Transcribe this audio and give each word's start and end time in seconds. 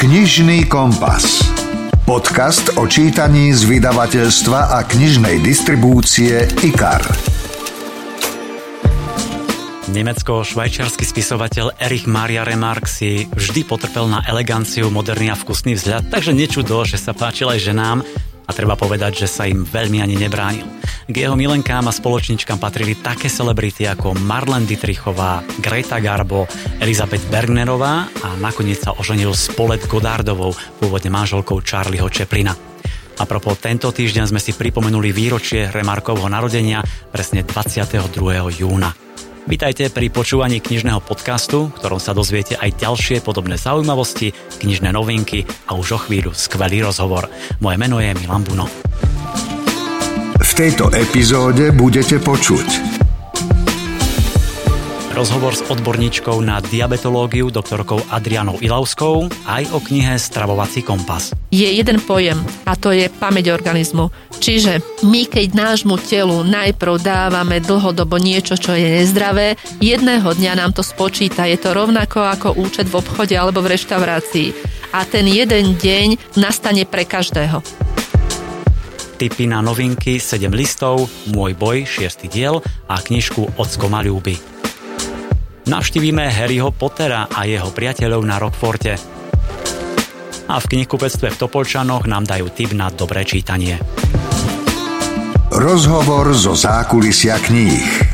Knižný 0.00 0.64
kompas. 0.64 1.44
Podcast 2.08 2.72
o 2.80 2.88
čítaní 2.88 3.52
z 3.52 3.68
vydavateľstva 3.68 4.72
a 4.72 4.80
knižnej 4.88 5.44
distribúcie 5.44 6.48
IKAR. 6.64 7.04
Nemecko-švajčiarsky 9.92 11.04
spisovateľ 11.04 11.76
Erich 11.76 12.08
Maria 12.08 12.48
Remarque 12.48 12.88
si 12.88 13.28
vždy 13.28 13.60
potrpel 13.68 14.08
na 14.08 14.24
eleganciu, 14.24 14.88
moderný 14.88 15.28
a 15.28 15.36
vkusný 15.36 15.76
vzhľad, 15.76 16.08
takže 16.08 16.32
nečudo, 16.32 16.80
že 16.88 16.96
sa 16.96 17.12
páčil 17.12 17.52
aj 17.52 17.60
ženám 17.60 18.00
a 18.50 18.56
treba 18.56 18.74
povedať, 18.74 19.22
že 19.22 19.28
sa 19.30 19.46
im 19.46 19.62
veľmi 19.62 20.02
ani 20.02 20.18
nebránil. 20.18 20.66
K 21.06 21.14
jeho 21.14 21.38
milenkám 21.38 21.86
a 21.86 21.94
spoločničkám 21.94 22.58
patrili 22.58 22.98
také 22.98 23.30
celebrity 23.30 23.86
ako 23.86 24.18
Marlene 24.18 24.66
Dietrichová, 24.66 25.46
Greta 25.62 26.02
Garbo, 26.02 26.50
Elizabeth 26.82 27.22
Bergnerová 27.30 28.10
a 28.26 28.34
nakoniec 28.34 28.82
sa 28.82 28.98
oženil 28.98 29.30
s 29.30 29.54
Paulette 29.54 29.86
Godardovou, 29.86 30.50
pôvodne 30.82 31.14
manželkou 31.14 31.62
Charlieho 31.62 32.10
Chaplina. 32.10 32.58
A 33.20 33.28
propos, 33.28 33.60
tento 33.60 33.92
týždeň 33.92 34.32
sme 34.32 34.40
si 34.42 34.56
pripomenuli 34.56 35.12
výročie 35.14 35.70
Remarkovho 35.70 36.26
narodenia 36.26 36.82
presne 37.12 37.46
22. 37.46 38.10
júna. 38.58 39.09
Vítajte 39.50 39.90
pri 39.90 40.14
počúvaní 40.14 40.62
knižného 40.62 41.02
podcastu, 41.02 41.74
v 41.74 41.82
ktorom 41.82 41.98
sa 41.98 42.14
dozviete 42.14 42.54
aj 42.54 42.86
ďalšie 42.86 43.18
podobné 43.18 43.58
zaujímavosti, 43.58 44.30
knižné 44.62 44.94
novinky 44.94 45.42
a 45.66 45.74
už 45.74 45.88
o 45.90 45.98
chvíľu 45.98 46.30
skvelý 46.30 46.86
rozhovor. 46.86 47.26
Moje 47.58 47.74
meno 47.74 47.98
je 47.98 48.14
Milan 48.14 48.46
Buno. 48.46 48.70
V 50.38 50.50
tejto 50.54 50.94
epizóde 50.94 51.74
budete 51.74 52.22
počuť 52.22 52.89
Rozhovor 55.20 55.52
s 55.52 55.60
odborníčkou 55.68 56.40
na 56.40 56.64
diabetológiu 56.64 57.52
doktorkou 57.52 58.00
Adrianou 58.08 58.56
Ilavskou 58.56 59.28
aj 59.44 59.68
o 59.76 59.76
knihe 59.76 60.16
Stravovací 60.16 60.80
kompas. 60.80 61.36
Je 61.52 61.68
jeden 61.68 62.00
pojem 62.00 62.40
a 62.64 62.72
to 62.72 62.88
je 62.88 63.12
pamäť 63.20 63.52
organizmu. 63.52 64.08
Čiže 64.40 64.80
my, 65.04 65.28
keď 65.28 65.52
nášmu 65.52 66.00
telu 66.00 66.40
najprv 66.40 67.04
dávame 67.04 67.60
dlhodobo 67.60 68.16
niečo, 68.16 68.56
čo 68.56 68.72
je 68.72 69.04
nezdravé, 69.04 69.60
jedného 69.84 70.24
dňa 70.24 70.56
nám 70.56 70.72
to 70.72 70.80
spočíta. 70.80 71.44
Je 71.44 71.60
to 71.60 71.76
rovnako 71.76 72.24
ako 72.24 72.56
účet 72.56 72.88
v 72.88 73.04
obchode 73.04 73.36
alebo 73.36 73.60
v 73.60 73.76
reštaurácii. 73.76 74.48
A 74.96 75.04
ten 75.04 75.28
jeden 75.28 75.76
deň 75.76 76.40
nastane 76.40 76.88
pre 76.88 77.04
každého 77.04 77.60
tipy 79.20 79.44
na 79.44 79.60
novinky 79.60 80.16
7 80.16 80.48
listov, 80.48 81.04
Môj 81.28 81.52
boj 81.52 81.84
6. 81.84 82.24
diel 82.32 82.64
a 82.88 82.96
knižku 82.96 83.60
Ocko 83.60 83.92
ma 83.92 84.00
ľúbi. 84.00 84.59
Navštívime 85.70 86.26
Harryho 86.26 86.74
Pottera 86.74 87.30
a 87.30 87.46
jeho 87.46 87.70
priateľov 87.70 88.26
na 88.26 88.42
Rockforte. 88.42 88.98
A 90.50 90.58
v 90.58 90.66
knihkupectve 90.66 91.30
v 91.30 91.38
Topolčanoch 91.46 92.10
nám 92.10 92.26
dajú 92.26 92.50
tip 92.50 92.74
na 92.74 92.90
dobré 92.90 93.22
čítanie. 93.22 93.78
Rozhovor 95.54 96.34
zo 96.34 96.58
zákulisia 96.58 97.38
kníh. 97.38 98.09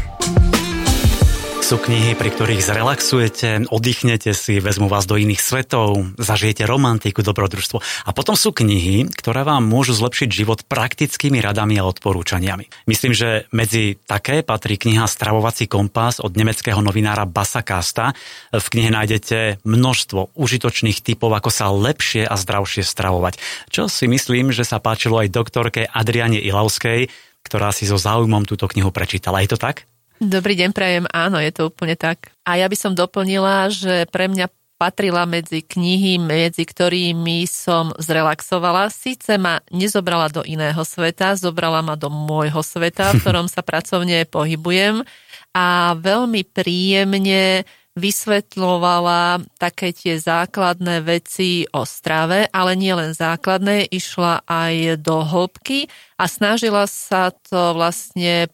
Sú 1.66 1.82
knihy, 1.82 2.14
pri 2.14 2.30
ktorých 2.30 2.62
zrelaxujete, 2.62 3.66
oddychnete 3.74 4.30
si, 4.38 4.62
vezmu 4.62 4.86
vás 4.86 5.02
do 5.02 5.18
iných 5.18 5.42
svetov, 5.42 6.14
zažijete 6.14 6.62
romantiku, 6.62 7.26
dobrodružstvo. 7.26 7.82
A 8.06 8.14
potom 8.14 8.38
sú 8.38 8.54
knihy, 8.54 9.10
ktoré 9.10 9.42
vám 9.42 9.66
môžu 9.66 9.98
zlepšiť 9.98 10.30
život 10.30 10.62
praktickými 10.70 11.42
radami 11.42 11.74
a 11.82 11.90
odporúčaniami. 11.90 12.86
Myslím, 12.86 13.18
že 13.18 13.50
medzi 13.50 13.98
také 13.98 14.46
patrí 14.46 14.78
kniha 14.78 15.10
Stravovací 15.10 15.66
kompas 15.66 16.22
od 16.22 16.38
nemeckého 16.38 16.78
novinára 16.78 17.26
Basa 17.26 17.66
Kasta. 17.66 18.14
V 18.54 18.66
knihe 18.70 18.94
nájdete 18.94 19.66
množstvo 19.66 20.38
užitočných 20.38 21.02
typov, 21.02 21.34
ako 21.34 21.50
sa 21.50 21.66
lepšie 21.74 22.30
a 22.30 22.38
zdravšie 22.38 22.86
stravovať. 22.86 23.42
Čo 23.74 23.90
si 23.90 24.06
myslím, 24.06 24.54
že 24.54 24.62
sa 24.62 24.78
páčilo 24.78 25.18
aj 25.18 25.34
doktorke 25.34 25.90
Adriane 25.90 26.38
Ilavskej, 26.38 27.10
ktorá 27.42 27.74
si 27.74 27.90
so 27.90 27.98
záujmom 27.98 28.46
túto 28.46 28.70
knihu 28.70 28.94
prečítala. 28.94 29.42
Je 29.42 29.50
to 29.50 29.58
tak? 29.58 29.90
Dobrý 30.16 30.56
deň, 30.56 30.70
prajem. 30.72 31.04
Áno, 31.12 31.36
je 31.36 31.52
to 31.52 31.68
úplne 31.68 31.92
tak. 31.92 32.32
A 32.48 32.56
ja 32.56 32.72
by 32.72 32.76
som 32.76 32.96
doplnila, 32.96 33.68
že 33.68 34.08
pre 34.08 34.32
mňa 34.32 34.48
patrila 34.80 35.28
medzi 35.28 35.60
knihy, 35.60 36.16
medzi 36.16 36.64
ktorými 36.64 37.44
som 37.44 37.92
zrelaxovala. 38.00 38.88
Síce 38.88 39.36
ma 39.36 39.60
nezobrala 39.68 40.32
do 40.32 40.40
iného 40.40 40.80
sveta, 40.88 41.36
zobrala 41.36 41.84
ma 41.84 42.00
do 42.00 42.08
môjho 42.08 42.64
sveta, 42.64 43.12
v 43.12 43.18
ktorom 43.20 43.44
sa 43.44 43.60
pracovne 43.60 44.24
pohybujem 44.24 45.04
a 45.52 45.92
veľmi 45.96 46.48
príjemne 46.48 47.68
vysvetľovala 47.96 49.40
také 49.56 49.92
tie 49.92 50.20
základné 50.20 51.00
veci 51.00 51.64
o 51.72 51.84
strave, 51.88 52.48
ale 52.52 52.76
nie 52.76 52.92
len 52.92 53.16
základné, 53.16 53.88
išla 53.88 54.44
aj 54.44 55.00
do 55.00 55.24
hĺbky 55.24 55.88
a 56.20 56.28
snažila 56.28 56.84
sa 56.84 57.32
to 57.32 57.72
vlastne 57.72 58.52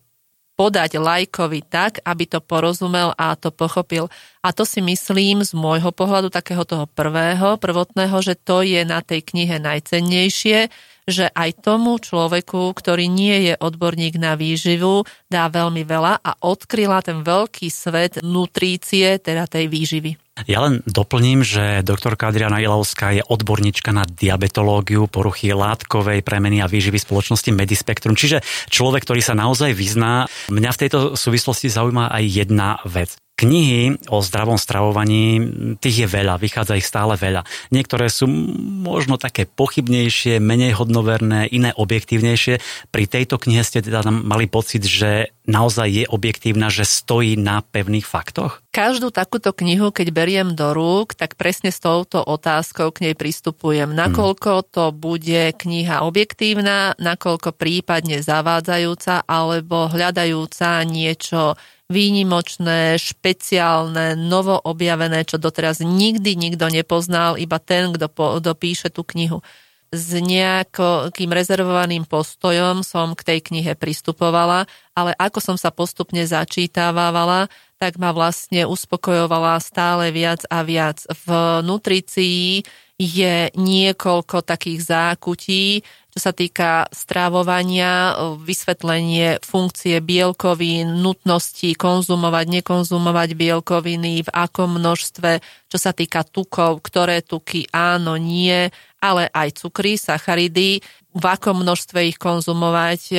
podať 0.54 1.00
lajkovi 1.00 1.64
tak, 1.64 2.04
aby 2.04 2.24
to 2.28 2.38
porozumel 2.44 3.16
a 3.16 3.34
to 3.34 3.48
pochopil. 3.48 4.12
A 4.44 4.52
to 4.52 4.68
si 4.68 4.84
myslím 4.84 5.42
z 5.42 5.52
môjho 5.56 5.90
pohľadu, 5.90 6.28
takého 6.28 6.62
toho 6.68 6.84
prvého, 6.86 7.56
prvotného, 7.56 8.16
že 8.20 8.36
to 8.36 8.60
je 8.62 8.84
na 8.84 9.00
tej 9.00 9.24
knihe 9.24 9.58
najcennejšie, 9.58 10.68
že 11.02 11.26
aj 11.34 11.66
tomu 11.66 11.98
človeku, 11.98 12.70
ktorý 12.78 13.10
nie 13.10 13.50
je 13.50 13.54
odborník 13.58 14.22
na 14.22 14.38
výživu, 14.38 15.02
dá 15.26 15.50
veľmi 15.50 15.82
veľa 15.82 16.22
a 16.22 16.30
odkryla 16.46 17.02
ten 17.02 17.26
veľký 17.26 17.66
svet 17.66 18.22
nutrície, 18.22 19.18
teda 19.18 19.50
tej 19.50 19.66
výživy. 19.66 20.14
Ja 20.50 20.66
len 20.66 20.82
doplním, 20.88 21.46
že 21.46 21.86
doktorka 21.86 22.28
Adriana 22.28 22.58
Ilovská 22.58 23.14
je 23.14 23.22
odborníčka 23.22 23.94
na 23.94 24.02
diabetológiu, 24.02 25.06
poruchy 25.06 25.54
látkovej 25.54 26.26
premeny 26.26 26.58
a 26.58 26.70
výživy 26.70 26.98
spoločnosti 26.98 27.54
Medispektrum, 27.54 28.18
čiže 28.18 28.42
človek, 28.68 29.06
ktorý 29.06 29.22
sa 29.22 29.38
naozaj 29.38 29.70
vyzná. 29.76 30.26
Mňa 30.50 30.70
v 30.74 30.80
tejto 30.80 30.98
súvislosti 31.14 31.70
zaujíma 31.70 32.10
aj 32.10 32.24
jedna 32.26 32.68
vec. 32.82 33.21
Knihy 33.32 33.96
o 34.12 34.20
zdravom 34.20 34.60
stravovaní, 34.60 35.40
tých 35.80 36.04
je 36.04 36.08
veľa, 36.08 36.36
vychádza 36.36 36.78
ich 36.78 36.86
stále 36.86 37.16
veľa. 37.16 37.42
Niektoré 37.72 38.12
sú 38.12 38.28
možno 38.28 39.16
také 39.16 39.48
pochybnejšie, 39.48 40.36
menej 40.38 40.76
hodnoverné, 40.76 41.48
iné 41.48 41.72
objektívnejšie. 41.72 42.60
Pri 42.92 43.04
tejto 43.08 43.40
knihe 43.40 43.64
ste 43.64 43.80
teda 43.80 44.04
mali 44.12 44.46
pocit, 44.46 44.84
že 44.84 45.32
naozaj 45.48 45.88
je 45.90 46.04
objektívna, 46.06 46.70
že 46.70 46.86
stojí 46.86 47.34
na 47.40 47.64
pevných 47.64 48.06
faktoch? 48.06 48.62
Každú 48.72 49.10
takúto 49.10 49.50
knihu, 49.52 49.90
keď 49.90 50.08
beriem 50.12 50.48
do 50.54 50.72
rúk, 50.72 51.12
tak 51.16 51.34
presne 51.34 51.74
s 51.74 51.82
touto 51.82 52.22
otázkou 52.22 52.94
k 52.94 53.10
nej 53.10 53.14
pristupujem. 53.16 53.90
Hmm. 53.90 53.98
Nakoľko 54.08 54.52
to 54.70 54.84
bude 54.94 55.56
kniha 55.56 56.04
objektívna, 56.04 56.94
nakoľko 57.00 57.52
prípadne 57.56 58.20
zavádzajúca 58.22 59.24
alebo 59.26 59.88
hľadajúca 59.90 60.84
niečo 60.88 61.58
výnimočné, 61.92 62.96
špeciálne, 62.96 64.16
novo 64.16 64.56
objavené, 64.56 65.28
čo 65.28 65.36
doteraz 65.36 65.84
nikdy 65.84 66.34
nikto 66.34 66.72
nepoznal, 66.72 67.36
iba 67.36 67.60
ten, 67.60 67.92
kto, 67.92 68.08
po, 68.08 68.40
tú 68.40 69.02
knihu. 69.12 69.44
S 69.92 70.16
nejakým 70.16 71.28
rezervovaným 71.28 72.08
postojom 72.08 72.80
som 72.80 73.12
k 73.12 73.28
tej 73.28 73.38
knihe 73.44 73.76
pristupovala, 73.76 74.64
ale 74.96 75.12
ako 75.20 75.38
som 75.44 75.56
sa 75.60 75.68
postupne 75.68 76.24
začítávala, 76.24 77.52
tak 77.76 78.00
ma 78.00 78.08
vlastne 78.16 78.64
uspokojovala 78.64 79.60
stále 79.60 80.08
viac 80.08 80.48
a 80.48 80.64
viac. 80.64 81.04
V 81.28 81.28
nutrícii 81.60 82.64
je 82.96 83.50
niekoľko 83.52 84.46
takých 84.46 84.80
zákutí, 84.80 85.84
čo 86.12 86.18
sa 86.20 86.32
týka 86.36 86.92
strávovania, 86.92 88.12
vysvetlenie 88.36 89.40
funkcie 89.40 89.96
bielkovín, 90.04 91.00
nutnosti 91.00 91.72
konzumovať, 91.72 92.60
nekonzumovať 92.60 93.32
bielkoviny, 93.32 94.28
v 94.28 94.30
akom 94.30 94.76
množstve, 94.76 95.40
čo 95.72 95.78
sa 95.80 95.96
týka 95.96 96.20
tukov, 96.28 96.84
ktoré 96.84 97.24
tuky 97.24 97.64
áno, 97.72 98.20
nie, 98.20 98.68
ale 99.00 99.32
aj 99.32 99.64
cukry, 99.64 99.96
sacharidy, 99.96 100.84
v 101.12 101.24
akom 101.24 101.64
množstve 101.64 102.08
ich 102.08 102.20
konzumovať 102.20 103.00
e, 103.12 103.16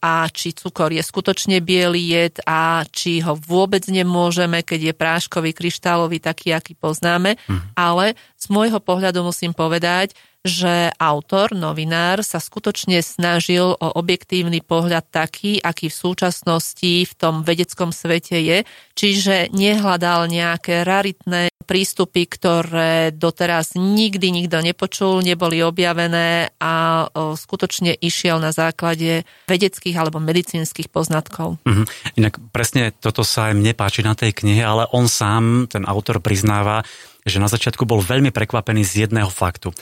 a 0.00 0.28
či 0.28 0.56
cukor 0.56 0.92
je 0.92 1.00
skutočne 1.04 1.60
biely 1.60 2.12
jed 2.12 2.40
a 2.44 2.84
či 2.88 3.20
ho 3.20 3.36
vôbec 3.36 3.84
nemôžeme, 3.88 4.64
keď 4.64 4.92
je 4.92 4.94
práškový, 4.96 5.52
kryštálový, 5.52 6.20
taký, 6.24 6.56
aký 6.56 6.72
poznáme. 6.76 7.36
Mm. 7.44 7.60
Ale 7.76 8.16
z 8.36 8.46
môjho 8.48 8.80
pohľadu 8.80 9.20
musím 9.24 9.52
povedať, 9.52 10.16
že 10.44 10.92
autor, 11.00 11.56
novinár 11.56 12.20
sa 12.20 12.36
skutočne 12.36 13.00
snažil 13.00 13.72
o 13.80 13.88
objektívny 13.96 14.60
pohľad 14.60 15.08
taký, 15.08 15.56
aký 15.56 15.88
v 15.88 15.96
súčasnosti 15.96 16.92
v 17.08 17.12
tom 17.16 17.40
vedeckom 17.40 17.96
svete 17.96 18.36
je, 18.44 18.58
čiže 18.92 19.48
nehľadal 19.56 20.28
nejaké 20.28 20.84
raritné 20.84 21.48
prístupy, 21.64 22.28
ktoré 22.28 23.08
doteraz 23.08 23.72
nikdy 23.72 24.28
nikto 24.28 24.60
nepočul, 24.60 25.24
neboli 25.24 25.64
objavené 25.64 26.52
a 26.60 27.08
skutočne 27.16 27.96
išiel 27.96 28.36
na 28.36 28.52
základe 28.52 29.24
vedeckých 29.48 29.96
alebo 29.96 30.20
medicínskych 30.20 30.92
poznatkov. 30.92 31.56
Mm-hmm. 31.64 31.86
Inak 32.20 32.36
presne 32.52 32.92
toto 32.92 33.24
sa 33.24 33.48
aj 33.48 33.56
mne 33.56 33.72
páči 33.72 34.04
na 34.04 34.12
tej 34.12 34.36
knihe, 34.36 34.60
ale 34.60 34.84
on 34.92 35.08
sám, 35.08 35.72
ten 35.72 35.88
autor 35.88 36.20
priznáva, 36.20 36.84
že 37.24 37.40
na 37.40 37.48
začiatku 37.48 37.88
bol 37.88 38.04
veľmi 38.04 38.28
prekvapený 38.28 38.84
z 38.84 39.08
jedného 39.08 39.32
faktu. 39.32 39.72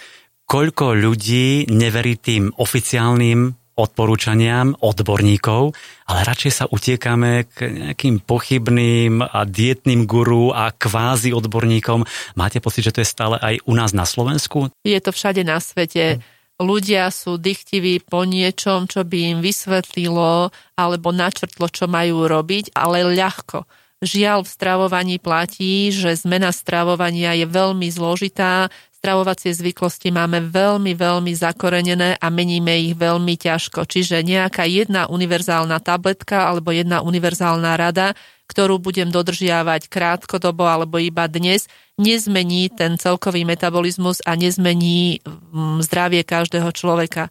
Koľko 0.46 0.92
ľudí 0.92 1.70
neverí 1.72 2.20
tým 2.20 2.52
oficiálnym 2.56 3.62
odporúčaniam 3.72 4.76
odborníkov, 4.84 5.72
ale 6.04 6.20
radšej 6.28 6.52
sa 6.52 6.64
utiekame 6.68 7.48
k 7.48 7.72
nejakým 7.72 8.20
pochybným 8.20 9.24
a 9.24 9.48
dietným 9.48 10.04
guru 10.04 10.52
a 10.52 10.76
kvázi 10.76 11.32
odborníkom. 11.32 12.04
Máte 12.36 12.60
pocit, 12.60 12.84
že 12.84 12.92
to 12.92 13.00
je 13.00 13.08
stále 13.08 13.40
aj 13.40 13.64
u 13.64 13.72
nás 13.72 13.96
na 13.96 14.04
Slovensku? 14.04 14.68
Je 14.84 15.00
to 15.00 15.10
všade 15.10 15.40
na 15.42 15.56
svete. 15.56 16.20
Ľudia 16.60 17.08
sú 17.10 17.40
dychtiví 17.40 18.04
po 18.04 18.28
niečom, 18.28 18.86
čo 18.86 19.02
by 19.02 19.34
im 19.34 19.38
vysvetlilo 19.40 20.52
alebo 20.76 21.08
načrtlo, 21.10 21.66
čo 21.72 21.88
majú 21.88 22.28
robiť, 22.28 22.76
ale 22.76 23.08
ľahko. 23.08 23.64
Žiaľ, 24.02 24.42
v 24.42 24.50
stravovaní 24.50 25.16
platí, 25.22 25.94
že 25.94 26.18
zmena 26.18 26.50
stravovania 26.50 27.38
je 27.38 27.46
veľmi 27.46 27.86
zložitá, 27.86 28.66
stravovacie 29.02 29.54
zvyklosti 29.54 30.10
máme 30.10 30.42
veľmi, 30.50 30.94
veľmi 30.94 31.30
zakorenené 31.34 32.18
a 32.18 32.26
meníme 32.30 32.70
ich 32.82 32.94
veľmi 32.98 33.34
ťažko. 33.34 33.86
Čiže 33.86 34.26
nejaká 34.26 34.66
jedna 34.66 35.06
univerzálna 35.06 35.78
tabletka 35.82 36.50
alebo 36.50 36.74
jedna 36.74 37.02
univerzálna 37.02 37.78
rada, 37.78 38.14
ktorú 38.46 38.82
budem 38.82 39.10
dodržiavať 39.10 39.86
krátkodobo 39.86 40.66
alebo 40.66 40.98
iba 40.98 41.30
dnes, 41.30 41.70
nezmení 41.98 42.74
ten 42.74 42.94
celkový 42.94 43.46
metabolizmus 43.46 44.22
a 44.22 44.38
nezmení 44.38 45.22
mm, 45.22 45.82
zdravie 45.82 46.26
každého 46.26 46.74
človeka. 46.74 47.30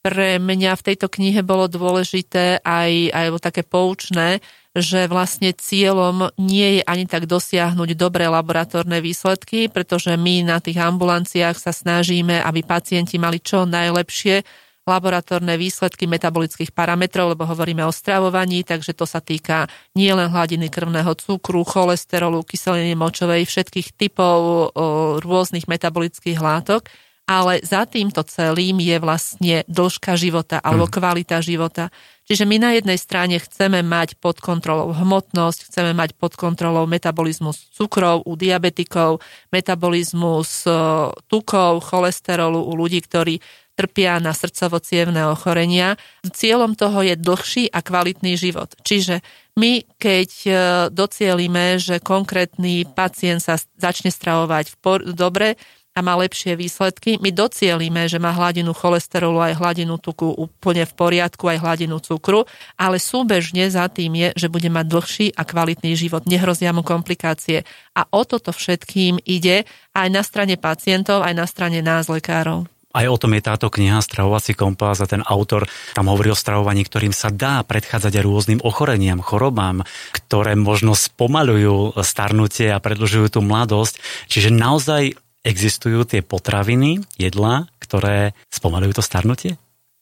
Pre 0.00 0.40
mňa 0.40 0.72
v 0.76 0.84
tejto 0.84 1.12
knihe 1.12 1.44
bolo 1.44 1.68
dôležité 1.68 2.64
aj, 2.64 3.12
aj 3.12 3.26
také 3.44 3.60
poučné, 3.60 4.40
že 4.70 5.10
vlastne 5.10 5.50
cieľom 5.50 6.30
nie 6.38 6.78
je 6.78 6.82
ani 6.86 7.10
tak 7.10 7.26
dosiahnuť 7.26 7.98
dobré 7.98 8.30
laboratórne 8.30 9.02
výsledky, 9.02 9.66
pretože 9.66 10.14
my 10.14 10.46
na 10.46 10.62
tých 10.62 10.78
ambulanciách 10.78 11.58
sa 11.58 11.74
snažíme, 11.74 12.38
aby 12.38 12.62
pacienti 12.62 13.18
mali 13.18 13.42
čo 13.42 13.66
najlepšie 13.66 14.46
laboratórne 14.86 15.54
výsledky 15.60 16.08
metabolických 16.08 16.72
parametrov, 16.74 17.36
lebo 17.36 17.46
hovoríme 17.46 17.84
o 17.84 17.92
stravovaní, 17.92 18.64
takže 18.64 18.96
to 18.96 19.04
sa 19.04 19.20
týka 19.22 19.68
nielen 19.94 20.32
hladiny 20.32 20.72
krvného 20.72 21.14
cukru, 21.14 21.62
cholesterolu, 21.62 22.42
kyseliny 22.42 22.96
močovej, 22.98 23.46
všetkých 23.46 23.94
typov 23.94 24.70
rôznych 25.22 25.70
metabolických 25.70 26.38
látok, 26.40 26.88
ale 27.30 27.62
za 27.62 27.86
týmto 27.86 28.26
celým 28.26 28.82
je 28.82 28.98
vlastne 28.98 29.62
dĺžka 29.70 30.18
života 30.18 30.58
alebo 30.58 30.90
mhm. 30.90 30.92
kvalita 30.98 31.38
života. 31.38 31.94
Čiže 32.26 32.46
my 32.46 32.62
na 32.62 32.70
jednej 32.78 32.94
strane 32.94 33.42
chceme 33.42 33.82
mať 33.82 34.14
pod 34.18 34.38
kontrolou 34.38 34.94
hmotnosť, 34.94 35.66
chceme 35.66 35.90
mať 35.94 36.14
pod 36.14 36.38
kontrolou 36.38 36.86
metabolizmus 36.86 37.70
cukrov 37.74 38.22
u 38.22 38.38
diabetikov, 38.38 39.18
metabolizmus 39.50 40.62
e, 40.62 40.70
tukov, 41.26 41.82
cholesterolu 41.90 42.62
u 42.62 42.72
ľudí, 42.78 43.02
ktorí 43.02 43.42
trpia 43.74 44.22
na 44.22 44.30
srdcovo 44.30 44.78
ochorenia. 45.34 45.98
Cieľom 46.22 46.78
toho 46.78 47.02
je 47.02 47.18
dlhší 47.18 47.66
a 47.74 47.82
kvalitný 47.82 48.38
život. 48.38 48.78
Čiže 48.86 49.26
my, 49.58 49.82
keď 49.98 50.30
e, 50.46 50.50
docielime, 50.94 51.82
že 51.82 51.98
konkrétny 51.98 52.86
pacient 52.94 53.42
sa 53.42 53.58
začne 53.74 54.14
stravovať 54.14 54.70
v 54.70 54.76
por- 54.78 55.06
dobre, 55.10 55.58
a 55.94 55.98
má 56.00 56.14
lepšie 56.14 56.54
výsledky. 56.54 57.18
My 57.18 57.34
docielíme, 57.34 58.06
že 58.06 58.22
má 58.22 58.30
hladinu 58.30 58.70
cholesterolu 58.70 59.42
aj 59.42 59.58
hladinu 59.58 59.98
tuku 59.98 60.30
úplne 60.30 60.86
v 60.86 60.92
poriadku, 60.94 61.50
aj 61.50 61.58
hladinu 61.60 61.98
cukru, 61.98 62.46
ale 62.78 63.02
súbežne 63.02 63.66
za 63.66 63.90
tým 63.90 64.14
je, 64.14 64.28
že 64.38 64.46
bude 64.46 64.70
mať 64.70 64.86
dlhší 64.86 65.26
a 65.34 65.42
kvalitný 65.42 65.98
život. 65.98 66.24
Nehrozia 66.30 66.70
mu 66.70 66.86
komplikácie. 66.86 67.66
A 67.98 68.06
o 68.08 68.22
toto 68.22 68.54
všetkým 68.54 69.18
ide 69.26 69.66
aj 69.92 70.08
na 70.08 70.22
strane 70.22 70.54
pacientov, 70.54 71.26
aj 71.26 71.34
na 71.34 71.46
strane 71.50 71.82
nás, 71.82 72.06
lekárov. 72.06 72.70
Aj 72.90 73.06
o 73.06 73.14
tom 73.14 73.38
je 73.38 73.46
táto 73.46 73.70
kniha 73.70 74.02
Stravovací 74.02 74.58
kompas 74.58 74.98
a 74.98 75.06
ten 75.06 75.22
autor 75.22 75.70
tam 75.94 76.10
hovorí 76.10 76.34
o 76.34 76.38
stravovaní, 76.38 76.82
ktorým 76.82 77.14
sa 77.14 77.30
dá 77.30 77.62
predchádzať 77.62 78.18
aj 78.18 78.26
rôznym 78.26 78.60
ochoreniam, 78.66 79.22
chorobám, 79.22 79.86
ktoré 80.10 80.58
možno 80.58 80.98
spomalujú 80.98 82.02
starnutie 82.02 82.74
a 82.74 82.82
predlžujú 82.82 83.38
tú 83.38 83.46
mladosť. 83.46 83.94
Čiže 84.26 84.50
naozaj 84.50 85.14
existujú 85.46 86.04
tie 86.04 86.20
potraviny, 86.20 87.00
jedlá, 87.16 87.68
ktoré 87.80 88.36
spomalujú 88.52 89.00
to 89.00 89.04
starnutie? 89.04 89.52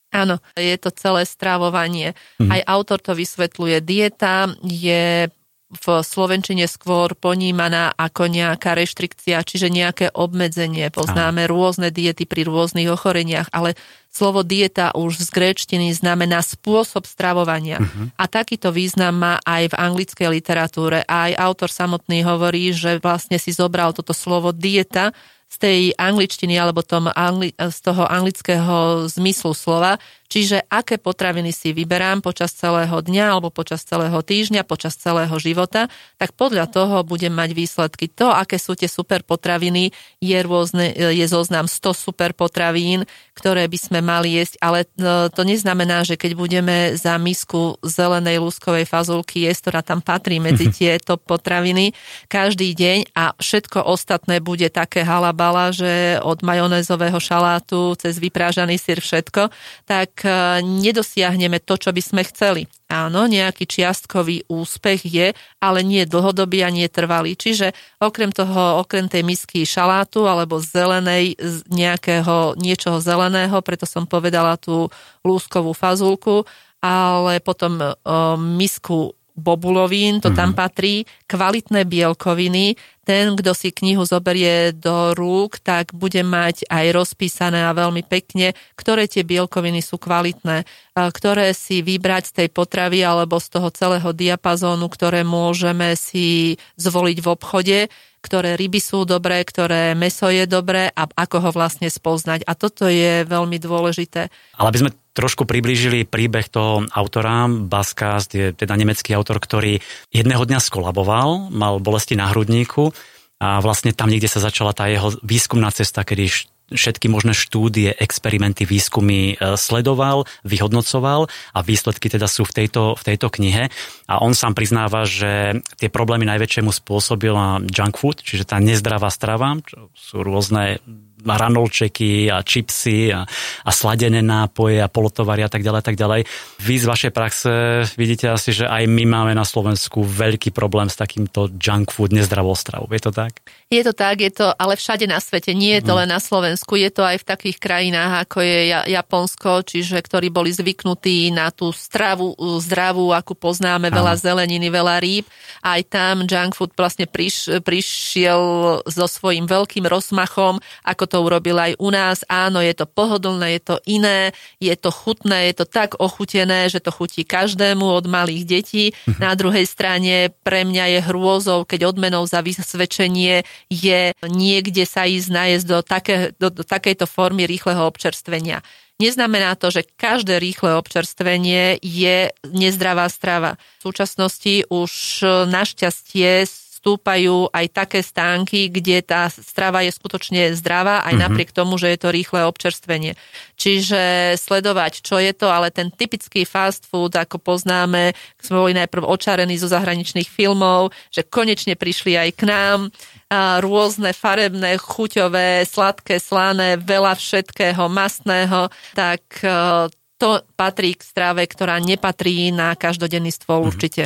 Áno, 0.08 0.40
je 0.56 0.76
to 0.80 0.88
celé 0.88 1.28
strávovanie. 1.28 2.16
Mm. 2.40 2.48
Aj 2.48 2.60
autor 2.64 2.98
to 2.98 3.12
vysvetľuje. 3.12 3.84
Dieta 3.84 4.48
je 4.64 5.28
v 5.68 6.00
Slovenčine 6.00 6.64
skôr 6.64 7.12
ponímaná 7.12 7.92
ako 7.92 8.32
nejaká 8.32 8.72
reštrikcia, 8.72 9.44
čiže 9.44 9.68
nejaké 9.68 10.08
obmedzenie. 10.16 10.88
Poznáme 10.88 11.44
Áno. 11.44 11.52
rôzne 11.52 11.92
diety 11.92 12.24
pri 12.24 12.48
rôznych 12.48 12.88
ochoreniach, 12.88 13.52
ale 13.52 13.76
slovo 14.08 14.40
dieta 14.40 14.96
už 14.96 15.20
z 15.20 15.28
gréčtiny 15.28 15.92
znamená 15.92 16.40
spôsob 16.40 17.04
stravovania. 17.04 17.84
Uh-huh. 17.84 18.08
A 18.16 18.24
takýto 18.24 18.72
význam 18.72 19.20
má 19.20 19.34
aj 19.44 19.76
v 19.76 19.78
anglickej 19.78 20.28
literatúre. 20.40 21.04
Aj 21.04 21.36
autor 21.36 21.68
samotný 21.68 22.24
hovorí, 22.24 22.72
že 22.72 22.96
vlastne 22.96 23.36
si 23.36 23.52
zobral 23.52 23.92
toto 23.92 24.16
slovo 24.16 24.56
dieta 24.56 25.12
z 25.48 25.56
tej 25.56 25.80
angličtiny 25.96 26.60
alebo 26.60 26.84
tom 26.84 27.08
angli- 27.12 27.56
z 27.56 27.78
toho 27.80 28.04
anglického 28.04 29.08
zmyslu 29.08 29.56
slova, 29.56 29.96
čiže 30.28 30.60
aké 30.68 31.00
potraviny 31.00 31.48
si 31.48 31.72
vyberám 31.72 32.20
počas 32.20 32.52
celého 32.52 33.00
dňa 33.00 33.24
alebo 33.32 33.48
počas 33.48 33.80
celého 33.88 34.20
týždňa, 34.20 34.68
počas 34.68 35.00
celého 35.00 35.32
života, 35.40 35.88
tak 36.20 36.36
podľa 36.36 36.68
toho 36.68 37.00
budem 37.00 37.32
mať 37.32 37.56
výsledky. 37.56 38.12
To, 38.20 38.28
aké 38.28 38.60
sú 38.60 38.76
tie 38.76 38.92
super 38.92 39.24
potraviny, 39.24 39.96
je, 40.20 40.38
rôzne, 40.44 40.92
je 40.92 41.24
zoznam 41.24 41.64
100 41.64 41.96
super 41.96 42.36
potravín, 42.36 43.08
ktoré 43.32 43.64
by 43.72 43.78
sme 43.80 43.98
mali 44.04 44.36
jesť, 44.36 44.60
ale 44.60 44.84
e, 44.84 45.32
to 45.32 45.42
neznamená, 45.48 46.04
že 46.04 46.20
keď 46.20 46.36
budeme 46.36 46.76
za 46.92 47.16
misku 47.16 47.80
zelenej 47.80 48.44
lúskovej 48.44 48.84
fazulky 48.84 49.48
jesť, 49.48 49.60
ktorá 49.72 49.80
tam 49.80 50.04
patrí 50.04 50.36
medzi 50.44 50.68
tieto 50.76 51.16
potraviny 51.16 51.96
každý 52.28 52.76
deň 52.76 53.16
a 53.16 53.32
všetko 53.40 53.80
ostatné 53.88 54.44
bude 54.44 54.68
také 54.68 55.08
halab 55.08 55.38
bala, 55.38 55.70
že 55.70 56.18
od 56.18 56.42
majonézového 56.42 57.22
šalátu 57.22 57.94
cez 57.94 58.18
vyprážaný 58.18 58.74
syr 58.74 58.98
všetko, 58.98 59.54
tak 59.86 60.17
e, 60.22 60.30
nedosiahneme 60.62 61.60
to, 61.60 61.76
čo 61.76 61.90
by 61.90 62.02
sme 62.02 62.22
chceli. 62.24 62.70
Áno, 62.88 63.28
nejaký 63.28 63.68
čiastkový 63.68 64.48
úspech 64.48 65.04
je, 65.04 65.26
ale 65.60 65.84
nie 65.84 66.08
dlhodobý 66.08 66.64
a 66.64 66.72
nie 66.72 66.88
trvalý. 66.88 67.36
Čiže 67.36 67.76
okrem 68.00 68.32
toho, 68.32 68.80
okrem 68.80 69.10
tej 69.10 69.26
misky 69.26 69.68
šalátu 69.68 70.24
alebo 70.24 70.62
zelenej, 70.62 71.36
nejakého 71.68 72.56
niečoho 72.56 73.02
zeleného, 73.02 73.60
preto 73.60 73.84
som 73.84 74.08
povedala 74.08 74.56
tú 74.56 74.88
lúskovú 75.26 75.76
fazulku, 75.76 76.48
ale 76.78 77.42
potom 77.42 77.82
o, 77.82 77.92
e, 77.92 77.94
misku 78.38 79.17
bobulovín, 79.38 80.18
to 80.18 80.28
mm-hmm. 80.28 80.38
tam 80.38 80.50
mhm. 80.52 80.58
patrí, 80.58 80.94
kvalitné 81.30 81.86
bielkoviny. 81.86 82.74
Ten, 83.08 83.40
kto 83.40 83.56
si 83.56 83.72
knihu 83.72 84.04
zoberie 84.04 84.76
do 84.76 85.16
rúk, 85.16 85.64
tak 85.64 85.96
bude 85.96 86.20
mať 86.20 86.68
aj 86.68 86.92
rozpísané 86.92 87.64
a 87.64 87.72
veľmi 87.72 88.04
pekne, 88.04 88.52
ktoré 88.76 89.08
tie 89.08 89.24
bielkoviny 89.24 89.80
sú 89.80 89.96
kvalitné, 89.96 90.68
ktoré 90.92 91.56
si 91.56 91.80
vybrať 91.80 92.22
z 92.28 92.32
tej 92.44 92.48
potravy 92.52 93.00
alebo 93.00 93.40
z 93.40 93.48
toho 93.48 93.72
celého 93.72 94.12
diapazónu, 94.12 94.92
ktoré 94.92 95.24
môžeme 95.24 95.96
si 95.96 96.60
zvoliť 96.76 97.18
v 97.24 97.28
obchode 97.32 97.78
ktoré 98.18 98.58
ryby 98.58 98.82
sú 98.82 99.06
dobré, 99.06 99.40
ktoré 99.46 99.94
meso 99.94 100.26
je 100.28 100.44
dobré 100.44 100.90
a 100.90 101.06
ako 101.06 101.48
ho 101.48 101.50
vlastne 101.54 101.86
spoznať. 101.86 102.44
A 102.44 102.52
toto 102.58 102.90
je 102.90 103.22
veľmi 103.24 103.56
dôležité. 103.62 104.28
Ale 104.58 104.68
aby 104.74 104.80
sme 104.82 104.90
trošku 105.18 105.42
priblížili 105.42 106.06
príbeh 106.06 106.46
toho 106.46 106.86
autora. 106.94 107.50
Baskast 107.50 108.30
je 108.38 108.54
teda 108.54 108.78
nemecký 108.78 109.18
autor, 109.18 109.42
ktorý 109.42 109.82
jedného 110.14 110.46
dňa 110.46 110.62
skolaboval, 110.62 111.50
mal 111.50 111.82
bolesti 111.82 112.14
na 112.14 112.30
hrudníku 112.30 112.94
a 113.42 113.58
vlastne 113.58 113.90
tam 113.90 114.06
niekde 114.14 114.30
sa 114.30 114.38
začala 114.38 114.70
tá 114.70 114.86
jeho 114.86 115.10
výskumná 115.26 115.74
cesta, 115.74 116.06
kedy 116.06 116.30
všetky 116.68 117.08
možné 117.08 117.32
štúdie, 117.32 117.96
experimenty, 117.96 118.68
výskumy 118.68 119.34
e, 119.34 119.56
sledoval, 119.56 120.28
vyhodnocoval 120.44 121.26
a 121.56 121.58
výsledky 121.64 122.12
teda 122.12 122.28
sú 122.28 122.44
v 122.44 122.64
tejto, 122.64 122.92
v 122.92 123.02
tejto 123.02 123.32
knihe. 123.32 123.72
A 124.04 124.20
on 124.20 124.36
sám 124.36 124.52
priznáva, 124.52 125.08
že 125.08 125.64
tie 125.80 125.88
problémy 125.88 126.28
najväčšiemu 126.28 126.68
spôsobila 126.68 127.64
junk 127.72 127.96
food, 127.96 128.20
čiže 128.20 128.44
tá 128.44 128.60
nezdravá 128.60 129.08
strava, 129.08 129.56
čo 129.64 129.88
sú 129.96 130.20
rôzne 130.20 130.84
ranolčeky 131.24 132.30
a 132.30 132.42
čipsy 132.42 133.10
a, 133.10 133.24
a 133.64 133.70
sladené 133.70 134.22
nápoje 134.22 134.78
a 134.78 134.90
polotovary 134.90 135.42
a 135.42 135.50
tak 135.50 135.66
ďalej, 135.66 135.82
tak 135.82 135.96
ďalej. 135.96 136.20
Vy 136.62 136.74
z 136.78 136.86
vašej 136.86 137.12
praxe 137.14 137.50
vidíte 137.98 138.30
asi, 138.30 138.54
že 138.54 138.64
aj 138.66 138.86
my 138.86 139.04
máme 139.06 139.32
na 139.34 139.46
Slovensku 139.46 140.04
veľký 140.04 140.54
problém 140.54 140.86
s 140.86 140.98
takýmto 140.98 141.50
junk 141.56 141.90
food, 141.90 142.14
nezdravou 142.14 142.54
stravou. 142.54 142.90
Je 142.90 143.02
to 143.02 143.12
tak? 143.14 143.42
Je 143.68 143.82
to 143.84 143.92
tak, 143.92 144.24
je 144.24 144.32
to 144.32 144.48
ale 144.56 144.80
všade 144.80 145.04
na 145.04 145.20
svete, 145.20 145.52
nie 145.52 145.76
je 145.76 145.84
to 145.84 145.92
mm. 145.92 145.98
len 146.04 146.08
na 146.08 146.20
Slovensku 146.20 146.72
je 146.80 146.88
to 146.88 147.04
aj 147.04 147.20
v 147.20 147.28
takých 147.28 147.58
krajinách, 147.60 148.24
ako 148.24 148.38
je 148.40 148.58
Japonsko, 148.96 149.50
čiže 149.60 150.00
ktorí 150.00 150.32
boli 150.32 150.48
zvyknutí 150.54 151.28
na 151.34 151.52
tú 151.52 151.68
stravu 151.74 152.32
zdravú, 152.60 153.12
akú 153.12 153.36
poznáme, 153.36 153.92
veľa 153.92 154.16
zeleniny, 154.16 154.72
veľa 154.72 154.96
rýb. 155.04 155.24
Aj 155.60 155.80
tam 155.84 156.24
junk 156.24 156.56
food 156.56 156.72
vlastne 156.72 157.04
priš, 157.04 157.60
prišiel 157.60 158.40
so 158.88 159.06
svojím 159.06 159.44
veľkým 159.44 159.84
rozmachom, 159.84 160.62
ako 160.84 161.04
to 161.08 161.24
urobil 161.24 161.56
aj 161.56 161.72
u 161.80 161.88
nás. 161.88 162.20
Áno, 162.28 162.60
je 162.60 162.76
to 162.76 162.84
pohodlné, 162.84 163.56
je 163.56 163.62
to 163.64 163.76
iné, 163.88 164.36
je 164.60 164.74
to 164.76 164.92
chutné, 164.92 165.48
je 165.50 165.64
to 165.64 165.66
tak 165.66 165.96
ochutené, 165.96 166.68
že 166.68 166.84
to 166.84 166.92
chutí 166.92 167.24
každému 167.24 167.82
od 167.82 168.04
malých 168.04 168.44
detí. 168.44 168.84
Mhm. 169.08 169.20
Na 169.24 169.32
druhej 169.32 169.64
strane 169.64 170.30
pre 170.44 170.68
mňa 170.68 170.84
je 170.94 171.00
hrôzou, 171.08 171.64
keď 171.64 171.96
odmenou 171.96 172.28
za 172.28 172.44
vysvedčenie 172.44 173.48
je 173.72 174.12
niekde 174.28 174.84
sa 174.84 175.08
ísť 175.08 175.28
najesť 175.32 175.66
do, 175.66 175.78
také, 175.80 176.16
do, 176.36 176.52
do 176.52 176.62
takejto 176.62 177.08
formy 177.08 177.48
rýchleho 177.48 177.88
občerstvenia. 177.88 178.60
Neznamená 178.98 179.54
to, 179.54 179.70
že 179.70 179.86
každé 179.94 180.42
rýchle 180.42 180.74
občerstvenie 180.74 181.78
je 181.78 182.34
nezdravá 182.50 183.06
strava. 183.06 183.54
V 183.78 183.94
súčasnosti 183.94 184.66
už 184.66 185.22
našťastie 185.46 186.42
stúpajú 186.88 187.52
aj 187.52 187.66
také 187.68 188.00
stánky, 188.00 188.72
kde 188.72 189.04
tá 189.04 189.28
strava 189.28 189.84
je 189.84 189.92
skutočne 189.92 190.56
zdravá, 190.56 191.04
aj 191.04 191.12
mm-hmm. 191.12 191.20
napriek 191.20 191.50
tomu, 191.52 191.76
že 191.76 191.92
je 191.92 192.00
to 192.00 192.08
rýchle 192.08 192.48
občerstvenie. 192.48 193.12
Čiže 193.60 194.32
sledovať, 194.40 195.04
čo 195.04 195.20
je 195.20 195.36
to, 195.36 195.52
ale 195.52 195.68
ten 195.68 195.92
typický 195.92 196.48
fast 196.48 196.88
food, 196.88 197.12
ako 197.12 197.36
poznáme, 197.36 198.16
sme 198.40 198.56
boli 198.56 198.72
najprv 198.72 199.04
očarení 199.04 199.60
zo 199.60 199.68
zahraničných 199.68 200.32
filmov, 200.32 200.96
že 201.12 201.28
konečne 201.28 201.76
prišli 201.76 202.16
aj 202.16 202.30
k 202.40 202.42
nám, 202.48 202.88
a 203.28 203.60
rôzne 203.60 204.16
farebné, 204.16 204.80
chuťové, 204.80 205.60
sladké, 205.68 206.16
slané, 206.16 206.80
veľa 206.80 207.12
všetkého, 207.12 207.84
mastného, 207.92 208.72
tak 208.96 209.20
e, 209.44 209.92
to 210.18 210.42
patrí 210.58 210.98
k 210.98 211.06
strave, 211.06 211.46
ktorá 211.46 211.78
nepatrí 211.78 212.50
na 212.50 212.74
každodenný 212.74 213.30
stôl 213.30 213.62
mm-hmm. 213.62 213.70
určite. 213.70 214.02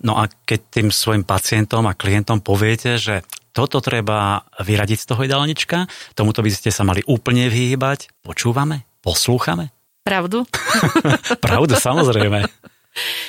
No 0.00 0.16
a 0.16 0.28
keď 0.28 0.60
tým 0.72 0.88
svojim 0.92 1.24
pacientom 1.24 1.84
a 1.88 1.96
klientom 1.96 2.40
poviete, 2.40 2.96
že 3.00 3.24
toto 3.52 3.84
treba 3.84 4.44
vyradiť 4.60 4.98
z 5.00 5.06
toho 5.08 5.20
jedálnička, 5.24 5.88
tomuto 6.16 6.40
by 6.40 6.50
ste 6.52 6.70
sa 6.72 6.84
mali 6.86 7.04
úplne 7.04 7.48
vyhýbať, 7.52 8.12
počúvame, 8.24 8.88
poslúchame? 9.04 9.72
Pravdu? 10.00 10.48
Pravdu, 11.44 11.76
samozrejme. 11.76 12.48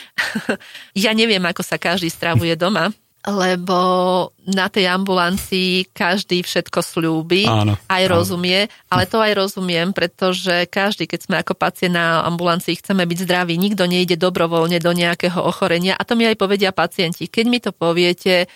ja 1.06 1.12
neviem, 1.12 1.44
ako 1.44 1.62
sa 1.66 1.76
každý 1.76 2.08
stravuje 2.08 2.56
doma, 2.56 2.92
lebo 3.22 3.78
na 4.50 4.66
tej 4.66 4.90
ambulancii 4.90 5.94
každý 5.94 6.42
všetko 6.42 6.82
slúbi, 6.82 7.46
áno, 7.46 7.78
aj 7.86 8.04
áno. 8.10 8.12
rozumie, 8.18 8.66
ale 8.90 9.04
to 9.06 9.22
aj 9.22 9.38
rozumiem, 9.38 9.94
pretože 9.94 10.66
každý, 10.74 11.06
keď 11.06 11.20
sme 11.30 11.36
ako 11.38 11.54
pacient 11.54 11.94
na 11.94 12.26
ambulancii, 12.26 12.82
chceme 12.82 13.06
byť 13.06 13.20
zdraví, 13.30 13.54
nikto 13.62 13.86
nejde 13.86 14.18
dobrovoľne 14.18 14.82
do 14.82 14.90
nejakého 14.90 15.38
ochorenia 15.38 15.94
a 15.94 16.02
to 16.02 16.18
mi 16.18 16.26
aj 16.26 16.38
povedia 16.38 16.74
pacienti. 16.74 17.30
Keď 17.30 17.46
mi 17.46 17.62
to 17.62 17.70
poviete, 17.70 18.50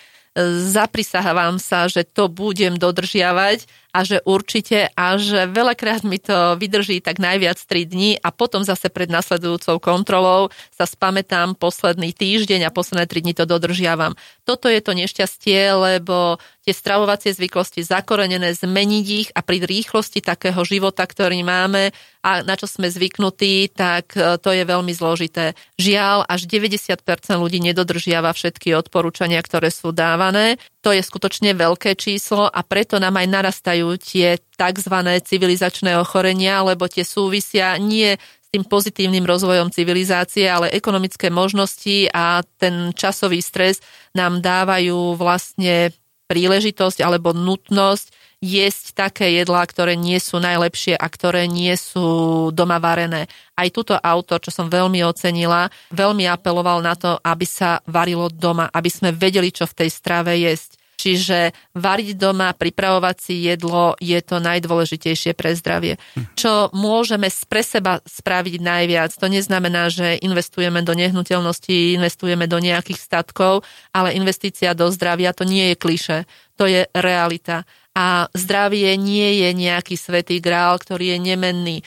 zaprisahávam 0.74 1.55
sa, 1.62 1.88
že 1.88 2.03
to 2.03 2.27
budem 2.27 2.75
dodržiavať 2.75 3.85
a 3.95 4.03
že 4.03 4.19
určite 4.27 4.91
a 4.91 5.15
že 5.15 5.47
veľakrát 5.47 6.03
mi 6.03 6.19
to 6.19 6.59
vydrží 6.59 6.99
tak 6.99 7.23
najviac 7.23 7.55
3 7.55 7.87
dní 7.87 8.11
a 8.19 8.35
potom 8.35 8.67
zase 8.67 8.91
pred 8.91 9.07
nasledujúcou 9.07 9.79
kontrolou 9.79 10.51
sa 10.75 10.83
spamätám 10.83 11.55
posledný 11.55 12.11
týždeň 12.11 12.67
a 12.67 12.75
posledné 12.75 13.07
3 13.07 13.23
dní 13.23 13.31
to 13.31 13.47
dodržiavam. 13.47 14.19
Toto 14.43 14.67
je 14.67 14.83
to 14.83 14.91
nešťastie, 14.91 15.71
lebo 15.79 16.43
tie 16.65 16.73
stravovacie 16.73 17.31
zvyklosti 17.31 17.85
zakorenené, 17.85 18.51
zmeniť 18.57 19.05
ich 19.07 19.29
a 19.31 19.45
pri 19.45 19.63
rýchlosti 19.63 20.19
takého 20.19 20.59
života, 20.65 21.05
ktorý 21.05 21.45
máme 21.45 21.93
a 22.25 22.41
na 22.41 22.57
čo 22.57 22.65
sme 22.65 22.89
zvyknutí, 22.89 23.69
tak 23.69 24.17
e, 24.17 24.41
to 24.41 24.49
je 24.49 24.65
veľmi 24.65 24.89
zložité. 24.89 25.53
Žiaľ, 25.77 26.25
až 26.25 26.49
90% 26.49 26.97
ľudí 27.37 27.61
nedodržiava 27.61 28.33
všetky 28.33 28.73
odporúčania, 28.73 29.37
ktoré 29.45 29.69
sú 29.69 29.93
dávané. 29.93 30.57
To 30.81 30.89
je 30.89 31.05
skutočne 31.05 31.53
veľké 31.53 31.93
číslo 31.93 32.49
a 32.49 32.65
preto 32.65 32.97
nám 32.97 33.21
aj 33.21 33.27
narastajú 33.29 33.85
tie 34.01 34.42
tzv. 34.58 34.96
civilizačné 35.22 36.01
ochorenia, 36.01 36.65
lebo 36.65 36.89
tie 36.89 37.06
súvisia 37.06 37.77
nie 37.77 38.18
s 38.18 38.48
tým 38.50 38.65
pozitívnym 38.65 39.22
rozvojom 39.22 39.70
civilizácie, 39.70 40.50
ale 40.50 40.74
ekonomické 40.74 41.30
možnosti 41.30 42.10
a 42.10 42.42
ten 42.58 42.89
časový 42.98 43.46
stres 43.46 43.86
nám 44.18 44.42
dávajú 44.42 45.13
vlastne 45.13 45.94
príležitosť 46.25 47.06
alebo 47.06 47.38
nutnosť 47.38 48.25
jesť 48.46 49.10
také 49.10 49.42
jedlá, 49.42 49.65
ktoré 49.65 49.98
nie 49.98 50.22
sú 50.22 50.38
najlepšie 50.38 50.94
a 50.94 51.08
ktoré 51.10 51.50
nie 51.50 51.74
sú 51.80 52.50
doma 52.54 52.77
varené. 52.77 53.25
Aj 53.58 53.68
túto 53.74 53.98
autor, 53.98 54.44
čo 54.44 54.51
som 54.54 54.70
veľmi 54.70 55.01
ocenila, 55.01 55.72
veľmi 55.89 56.30
apeloval 56.30 56.86
na 56.86 56.94
to, 56.94 57.18
aby 57.25 57.48
sa 57.48 57.82
varilo 57.89 58.30
doma, 58.30 58.70
aby 58.70 58.89
sme 58.92 59.10
vedeli, 59.15 59.50
čo 59.50 59.65
v 59.65 59.86
tej 59.86 59.89
strave 59.89 60.38
jesť. 60.38 60.77
Čiže 60.95 61.53
variť 61.75 62.15
doma, 62.17 62.55
pripravovať 62.55 63.15
si 63.19 63.45
jedlo 63.45 63.93
je 63.99 64.19
to 64.23 64.39
najdôležitejšie 64.39 65.35
pre 65.35 65.53
zdravie. 65.53 65.99
Čo 66.39 66.71
môžeme 66.71 67.27
pre 67.47 67.61
seba 67.61 67.99
spraviť 68.03 68.55
najviac, 68.63 69.11
to 69.13 69.27
neznamená, 69.27 69.91
že 69.91 70.17
investujeme 70.23 70.81
do 70.81 70.95
nehnuteľnosti, 70.95 71.99
investujeme 71.99 72.47
do 72.47 72.57
nejakých 72.57 72.99
statkov, 72.99 73.67
ale 73.91 74.15
investícia 74.15 74.71
do 74.73 74.87
zdravia 74.89 75.35
to 75.35 75.43
nie 75.43 75.71
je 75.71 75.75
kliše, 75.75 76.17
to 76.55 76.65
je 76.65 76.87
realita. 76.95 77.67
A 77.95 78.27
zdravie 78.35 78.91
nie 78.99 79.39
je 79.39 79.49
nejaký 79.55 79.95
svetý 79.95 80.43
grál, 80.43 80.75
ktorý 80.75 81.15
je 81.15 81.19
nemenný 81.31 81.77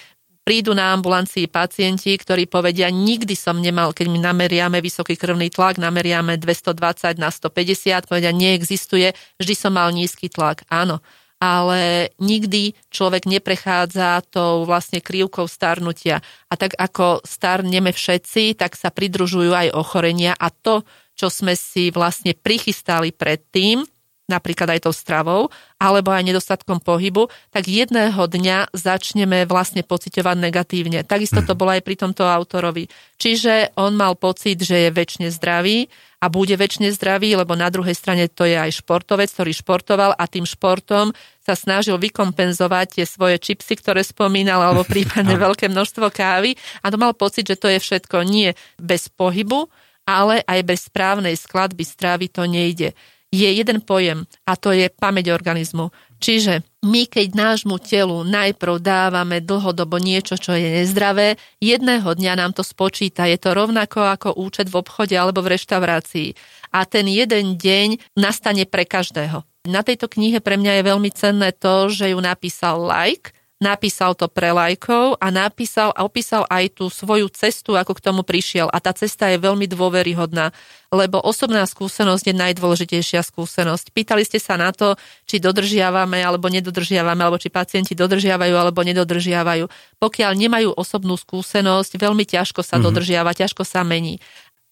prídu 0.49 0.73
na 0.73 0.97
ambulancii 0.97 1.45
pacienti, 1.53 2.17
ktorí 2.17 2.49
povedia, 2.49 2.89
nikdy 2.89 3.37
som 3.37 3.61
nemal, 3.61 3.93
keď 3.93 4.09
my 4.09 4.33
nameriame 4.33 4.81
vysoký 4.81 5.13
krvný 5.13 5.53
tlak, 5.53 5.77
nameriame 5.77 6.41
220 6.41 7.21
na 7.21 7.29
150, 7.29 8.09
povedia, 8.09 8.33
neexistuje, 8.33 9.13
vždy 9.37 9.53
som 9.53 9.77
mal 9.77 9.93
nízky 9.93 10.33
tlak. 10.33 10.65
Áno, 10.73 11.05
ale 11.37 12.09
nikdy 12.17 12.73
človek 12.89 13.29
neprechádza 13.29 14.25
tou 14.33 14.65
vlastne 14.65 15.05
krivkou 15.05 15.45
starnutia. 15.45 16.25
A 16.49 16.57
tak 16.57 16.73
ako 16.81 17.21
starneme 17.29 17.93
všetci, 17.93 18.57
tak 18.57 18.73
sa 18.73 18.89
pridružujú 18.89 19.53
aj 19.53 19.77
ochorenia 19.77 20.33
a 20.33 20.49
to, 20.49 20.81
čo 21.13 21.29
sme 21.29 21.61
si 21.61 21.93
vlastne 21.93 22.33
prichystali 22.33 23.13
predtým, 23.13 23.85
napríklad 24.29 24.77
aj 24.77 24.85
tou 24.85 24.95
stravou, 24.95 25.49
alebo 25.81 26.13
aj 26.13 26.23
nedostatkom 26.29 26.85
pohybu, 26.85 27.33
tak 27.49 27.65
jedného 27.65 28.21
dňa 28.21 28.77
začneme 28.77 29.49
vlastne 29.49 29.81
pociťovať 29.81 30.37
negatívne. 30.37 31.01
Takisto 31.03 31.41
to 31.41 31.57
mhm. 31.57 31.59
bolo 31.59 31.71
aj 31.73 31.83
pri 31.83 31.97
tomto 31.97 32.29
autorovi. 32.29 32.87
Čiže 33.17 33.75
on 33.81 33.97
mal 33.97 34.15
pocit, 34.15 34.61
že 34.61 34.87
je 34.87 34.91
väčšine 34.95 35.33
zdravý 35.33 35.89
a 36.23 36.27
bude 36.29 36.55
väčšine 36.55 36.91
zdravý, 36.95 37.35
lebo 37.35 37.55
na 37.55 37.71
druhej 37.73 37.95
strane 37.95 38.29
to 38.29 38.45
je 38.45 38.55
aj 38.55 38.85
športovec, 38.85 39.31
ktorý 39.33 39.53
športoval 39.55 40.13
a 40.15 40.25
tým 40.27 40.45
športom 40.45 41.15
sa 41.43 41.55
snažil 41.57 41.97
vykompenzovať 41.97 43.01
tie 43.01 43.05
svoje 43.09 43.41
čipsy, 43.41 43.79
ktoré 43.79 44.05
spomínal, 44.05 44.61
alebo 44.61 44.85
prípadne 44.93 45.35
veľké 45.35 45.71
množstvo 45.73 46.11
kávy 46.13 46.55
a 46.85 46.93
to 46.93 47.01
mal 47.01 47.15
pocit, 47.15 47.49
že 47.49 47.57
to 47.57 47.71
je 47.71 47.79
všetko 47.81 48.27
nie 48.27 48.53
bez 48.77 49.09
pohybu, 49.09 49.71
ale 50.09 50.43
aj 50.43 50.61
bez 50.67 50.91
správnej 50.91 51.39
skladby 51.39 51.85
strávy 51.87 52.27
to 52.33 52.49
nejde 52.49 52.97
je 53.29 53.49
jeden 53.49 53.85
pojem 53.85 54.25
a 54.49 54.57
to 54.57 54.73
je 54.73 54.89
pamäť 54.89 55.37
organizmu. 55.37 55.93
Čiže 56.19 56.67
my, 56.83 57.07
keď 57.07 57.35
nášmu 57.35 57.79
telu 57.79 58.27
najprv 58.27 58.83
dávame 58.83 59.39
dlhodobo 59.39 60.03
niečo, 60.03 60.35
čo 60.35 60.51
je 60.51 60.83
nezdravé, 60.83 61.39
jedného 61.63 62.11
dňa 62.11 62.33
nám 62.35 62.53
to 62.59 62.67
spočíta. 62.67 63.31
Je 63.31 63.39
to 63.39 63.55
rovnako 63.55 64.03
ako 64.03 64.35
účet 64.35 64.67
v 64.67 64.83
obchode 64.83 65.15
alebo 65.15 65.47
v 65.47 65.55
reštaurácii. 65.55 66.35
A 66.75 66.83
ten 66.91 67.07
jeden 67.07 67.55
deň 67.55 68.19
nastane 68.19 68.67
pre 68.67 68.83
každého. 68.83 69.47
Na 69.69 69.87
tejto 69.87 70.11
knihe 70.11 70.43
pre 70.43 70.59
mňa 70.59 70.81
je 70.81 70.89
veľmi 70.91 71.11
cenné 71.15 71.51
to, 71.55 71.87
že 71.93 72.11
ju 72.11 72.19
napísal 72.19 72.83
like, 72.83 73.31
napísal 73.59 74.15
to 74.15 74.31
pre 74.31 74.55
lajkov 74.55 75.19
a 75.19 75.35
napísal 75.35 75.91
a 75.99 76.07
opísal 76.07 76.47
aj 76.47 76.79
tú 76.79 76.87
svoju 76.87 77.27
cestu, 77.35 77.75
ako 77.75 77.99
k 77.99 78.05
tomu 78.07 78.23
prišiel. 78.23 78.71
A 78.71 78.79
tá 78.79 78.95
cesta 78.95 79.27
je 79.35 79.43
veľmi 79.43 79.67
dôveryhodná, 79.67 80.55
lebo 80.95 81.19
osobná 81.19 81.67
skúsenosť 81.67 82.31
je 82.31 82.35
najdôležitejšia 82.39 83.21
skúsenosť. 83.27 83.91
Pýtali 83.91 84.23
ste 84.23 84.39
sa 84.39 84.55
na 84.55 84.71
to, 84.71 84.95
či 85.27 85.43
dodržiavame 85.43 86.23
alebo 86.23 86.47
nedodržiavame, 86.47 87.19
alebo 87.19 87.43
či 87.43 87.51
pacienti 87.51 87.99
dodržiavajú 87.99 88.55
alebo 88.55 88.81
nedodržiavajú. 88.87 89.67
Pokiaľ 89.99 90.33
nemajú 90.39 90.79
osobnú 90.79 91.19
skúsenosť, 91.19 91.99
veľmi 91.99 92.25
ťažko 92.25 92.63
sa 92.63 92.79
mm-hmm. 92.79 92.87
dodržiava, 92.87 93.31
ťažko 93.35 93.67
sa 93.67 93.83
mení. 93.83 94.23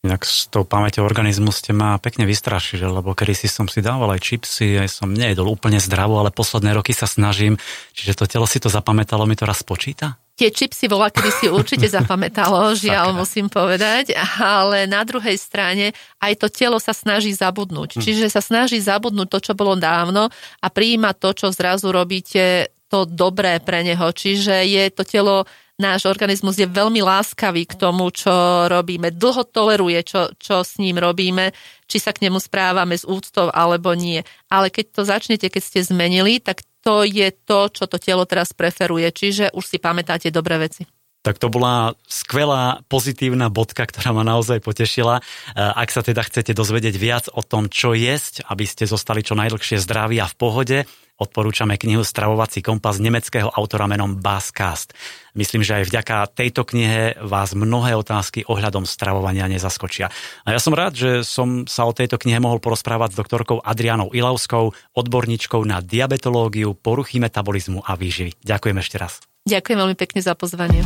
Inak 0.06 0.22
s 0.22 0.46
tou 0.46 0.62
pamäťou 0.62 1.02
organizmu 1.02 1.50
ste 1.50 1.74
ma 1.74 1.98
pekne 1.98 2.30
vystrašili, 2.30 2.86
lebo 2.86 3.10
kedy 3.10 3.34
si 3.34 3.50
som 3.50 3.66
si 3.66 3.82
dával 3.82 4.14
aj 4.14 4.22
čipsy, 4.22 4.78
aj 4.78 5.02
som 5.02 5.10
nejedol 5.10 5.50
úplne 5.50 5.82
zdravo, 5.82 6.22
ale 6.22 6.30
posledné 6.30 6.78
roky 6.78 6.94
sa 6.94 7.10
snažím, 7.10 7.58
čiže 7.90 8.14
to 8.14 8.30
telo 8.30 8.46
si 8.46 8.62
to 8.62 8.70
zapamätalo, 8.70 9.26
mi 9.26 9.34
to 9.34 9.42
raz 9.42 9.66
počíta? 9.66 10.14
Tie 10.38 10.52
čipsy 10.52 10.86
bola, 10.86 11.10
kedy 11.10 11.30
si 11.34 11.46
určite 11.50 11.90
zapamätalo, 11.90 12.70
žiaľ 12.86 13.18
musím 13.18 13.50
povedať, 13.50 14.14
ale 14.38 14.86
na 14.86 15.02
druhej 15.02 15.34
strane 15.34 15.90
aj 16.22 16.38
to 16.38 16.46
telo 16.54 16.78
sa 16.78 16.94
snaží 16.94 17.34
zabudnúť. 17.34 17.98
Hm. 17.98 18.02
Čiže 18.06 18.26
sa 18.30 18.38
snaží 18.38 18.78
zabudnúť 18.78 19.26
to, 19.26 19.38
čo 19.42 19.52
bolo 19.58 19.74
dávno 19.74 20.30
a 20.62 20.66
prijíma 20.70 21.18
to, 21.18 21.34
čo 21.34 21.50
zrazu 21.50 21.90
robíte 21.90 22.70
to 22.86 23.02
dobré 23.02 23.58
pre 23.58 23.82
neho. 23.82 24.06
Čiže 24.14 24.62
je 24.62 24.84
to 24.94 25.02
telo, 25.02 25.50
náš 25.76 26.08
organizmus 26.08 26.56
je 26.56 26.68
veľmi 26.68 27.04
láskavý 27.04 27.68
k 27.68 27.76
tomu, 27.76 28.08
čo 28.08 28.32
robíme. 28.68 29.12
Dlho 29.12 29.44
toleruje, 29.44 30.00
čo, 30.04 30.32
čo 30.40 30.64
s 30.64 30.80
ním 30.80 30.96
robíme, 30.96 31.52
či 31.84 32.00
sa 32.00 32.16
k 32.16 32.26
nemu 32.28 32.40
správame 32.40 32.96
s 32.96 33.04
úctou 33.04 33.52
alebo 33.52 33.92
nie. 33.92 34.24
Ale 34.48 34.72
keď 34.72 34.84
to 34.92 35.02
začnete, 35.04 35.46
keď 35.52 35.62
ste 35.62 35.80
zmenili, 35.84 36.40
tak 36.40 36.64
to 36.80 37.04
je 37.04 37.28
to, 37.44 37.68
čo 37.68 37.84
to 37.84 38.00
telo 38.00 38.24
teraz 38.24 38.56
preferuje. 38.56 39.10
Čiže 39.12 39.52
už 39.52 39.64
si 39.64 39.76
pamätáte 39.76 40.32
dobré 40.32 40.56
veci 40.60 40.88
tak 41.26 41.42
to 41.42 41.50
bola 41.50 41.98
skvelá 42.06 42.86
pozitívna 42.86 43.50
bodka, 43.50 43.82
ktorá 43.82 44.14
ma 44.14 44.22
naozaj 44.22 44.62
potešila. 44.62 45.18
E, 45.18 45.22
ak 45.58 45.90
sa 45.90 46.06
teda 46.06 46.22
chcete 46.22 46.54
dozvedieť 46.54 46.94
viac 46.94 47.26
o 47.34 47.42
tom, 47.42 47.66
čo 47.66 47.98
jesť, 47.98 48.46
aby 48.46 48.62
ste 48.62 48.86
zostali 48.86 49.26
čo 49.26 49.34
najdlhšie 49.34 49.82
zdraví 49.82 50.22
a 50.22 50.30
v 50.30 50.38
pohode, 50.38 50.78
odporúčame 51.16 51.80
knihu 51.80 52.04
Stravovací 52.04 52.60
kompas 52.60 53.00
nemeckého 53.00 53.48
autora 53.52 53.88
menom 53.88 54.16
Baskast. 54.20 54.92
Myslím, 55.36 55.60
že 55.60 55.82
aj 55.82 55.84
vďaka 55.92 56.16
tejto 56.32 56.64
knihe 56.64 57.20
vás 57.20 57.52
mnohé 57.52 57.92
otázky 57.92 58.48
ohľadom 58.48 58.88
stravovania 58.88 59.44
nezaskočia. 59.48 60.08
A 60.48 60.56
ja 60.56 60.60
som 60.60 60.72
rád, 60.72 60.96
že 60.96 61.10
som 61.24 61.68
sa 61.68 61.84
o 61.84 61.92
tejto 61.92 62.16
knihe 62.16 62.40
mohol 62.40 62.60
porozprávať 62.60 63.12
s 63.12 63.20
doktorkou 63.20 63.60
Adrianou 63.60 64.12
Ilavskou, 64.16 64.72
odborníčkou 64.96 65.60
na 65.68 65.84
diabetológiu, 65.84 66.72
poruchy 66.72 67.20
metabolizmu 67.20 67.84
a 67.84 67.96
výživy. 68.00 68.40
Ďakujem 68.40 68.76
ešte 68.80 68.96
raz. 68.96 69.12
Ďakujem 69.46 69.78
veľmi 69.78 69.96
pekne 69.96 70.20
za 70.24 70.32
pozvanie. 70.32 70.80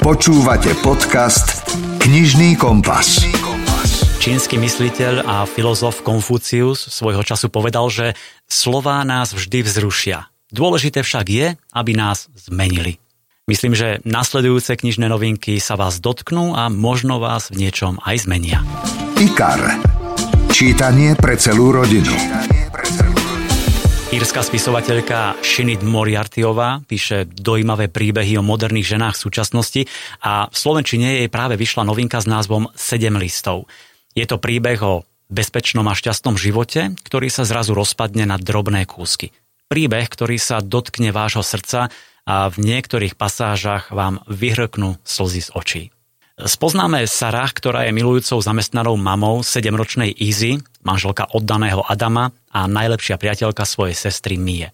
Počúvate 0.00 0.72
podcast 0.80 1.66
Knižný 1.98 2.54
kompas. 2.54 3.35
Čínsky 4.26 4.58
mysliteľ 4.58 5.22
a 5.22 5.46
filozof 5.46 6.02
Konfucius 6.02 6.90
svojho 6.90 7.22
času 7.22 7.46
povedal, 7.46 7.86
že 7.86 8.18
slová 8.50 9.06
nás 9.06 9.30
vždy 9.30 9.62
vzrušia. 9.62 10.26
Dôležité 10.50 11.06
však 11.06 11.26
je, 11.30 11.46
aby 11.54 11.92
nás 11.94 12.26
zmenili. 12.34 12.98
Myslím, 13.46 13.78
že 13.78 14.02
nasledujúce 14.02 14.74
knižné 14.74 15.06
novinky 15.06 15.62
sa 15.62 15.78
vás 15.78 16.02
dotknú 16.02 16.58
a 16.58 16.66
možno 16.66 17.22
vás 17.22 17.54
v 17.54 17.70
niečom 17.70 18.02
aj 18.02 18.26
zmenia. 18.26 18.66
IKAR. 19.14 19.78
Čítanie 20.50 21.14
pre 21.14 21.38
celú 21.38 21.70
rodinu. 21.70 22.10
Írska 24.10 24.42
spisovateľka 24.42 25.38
Shinid 25.38 25.86
Moriartyová 25.86 26.82
píše 26.82 27.30
dojímavé 27.30 27.86
príbehy 27.86 28.34
o 28.34 28.42
moderných 28.42 28.98
ženách 28.98 29.14
v 29.14 29.22
súčasnosti 29.22 29.82
a 30.18 30.50
v 30.50 30.56
Slovenčine 30.58 31.22
jej 31.22 31.30
práve 31.30 31.54
vyšla 31.54 31.86
novinka 31.86 32.18
s 32.18 32.26
názvom 32.26 32.66
7 32.74 33.06
listov. 33.22 33.70
Je 34.16 34.24
to 34.24 34.40
príbeh 34.40 34.80
o 34.80 35.04
bezpečnom 35.28 35.84
a 35.86 35.94
šťastnom 35.94 36.40
živote, 36.40 36.96
ktorý 37.04 37.28
sa 37.28 37.44
zrazu 37.44 37.76
rozpadne 37.76 38.24
na 38.24 38.40
drobné 38.40 38.88
kúsky. 38.88 39.36
Príbeh, 39.68 40.08
ktorý 40.08 40.40
sa 40.40 40.64
dotkne 40.64 41.12
vášho 41.12 41.44
srdca 41.44 41.92
a 42.24 42.48
v 42.48 42.56
niektorých 42.58 43.14
pasážach 43.14 43.92
vám 43.92 44.24
vyhrknú 44.24 44.96
slzy 45.04 45.40
z 45.44 45.50
očí. 45.52 45.82
Spoznáme 46.36 47.08
Sarah, 47.08 47.48
ktorá 47.48 47.88
je 47.88 47.96
milujúcou 47.96 48.40
zamestnanou 48.44 48.96
mamou 49.00 49.40
7-ročnej 49.40 50.12
Easy, 50.20 50.60
manželka 50.84 51.24
oddaného 51.32 51.80
Adama 51.84 52.28
a 52.52 52.68
najlepšia 52.68 53.16
priateľka 53.16 53.64
svojej 53.64 53.96
sestry 53.96 54.36
Mie. 54.36 54.68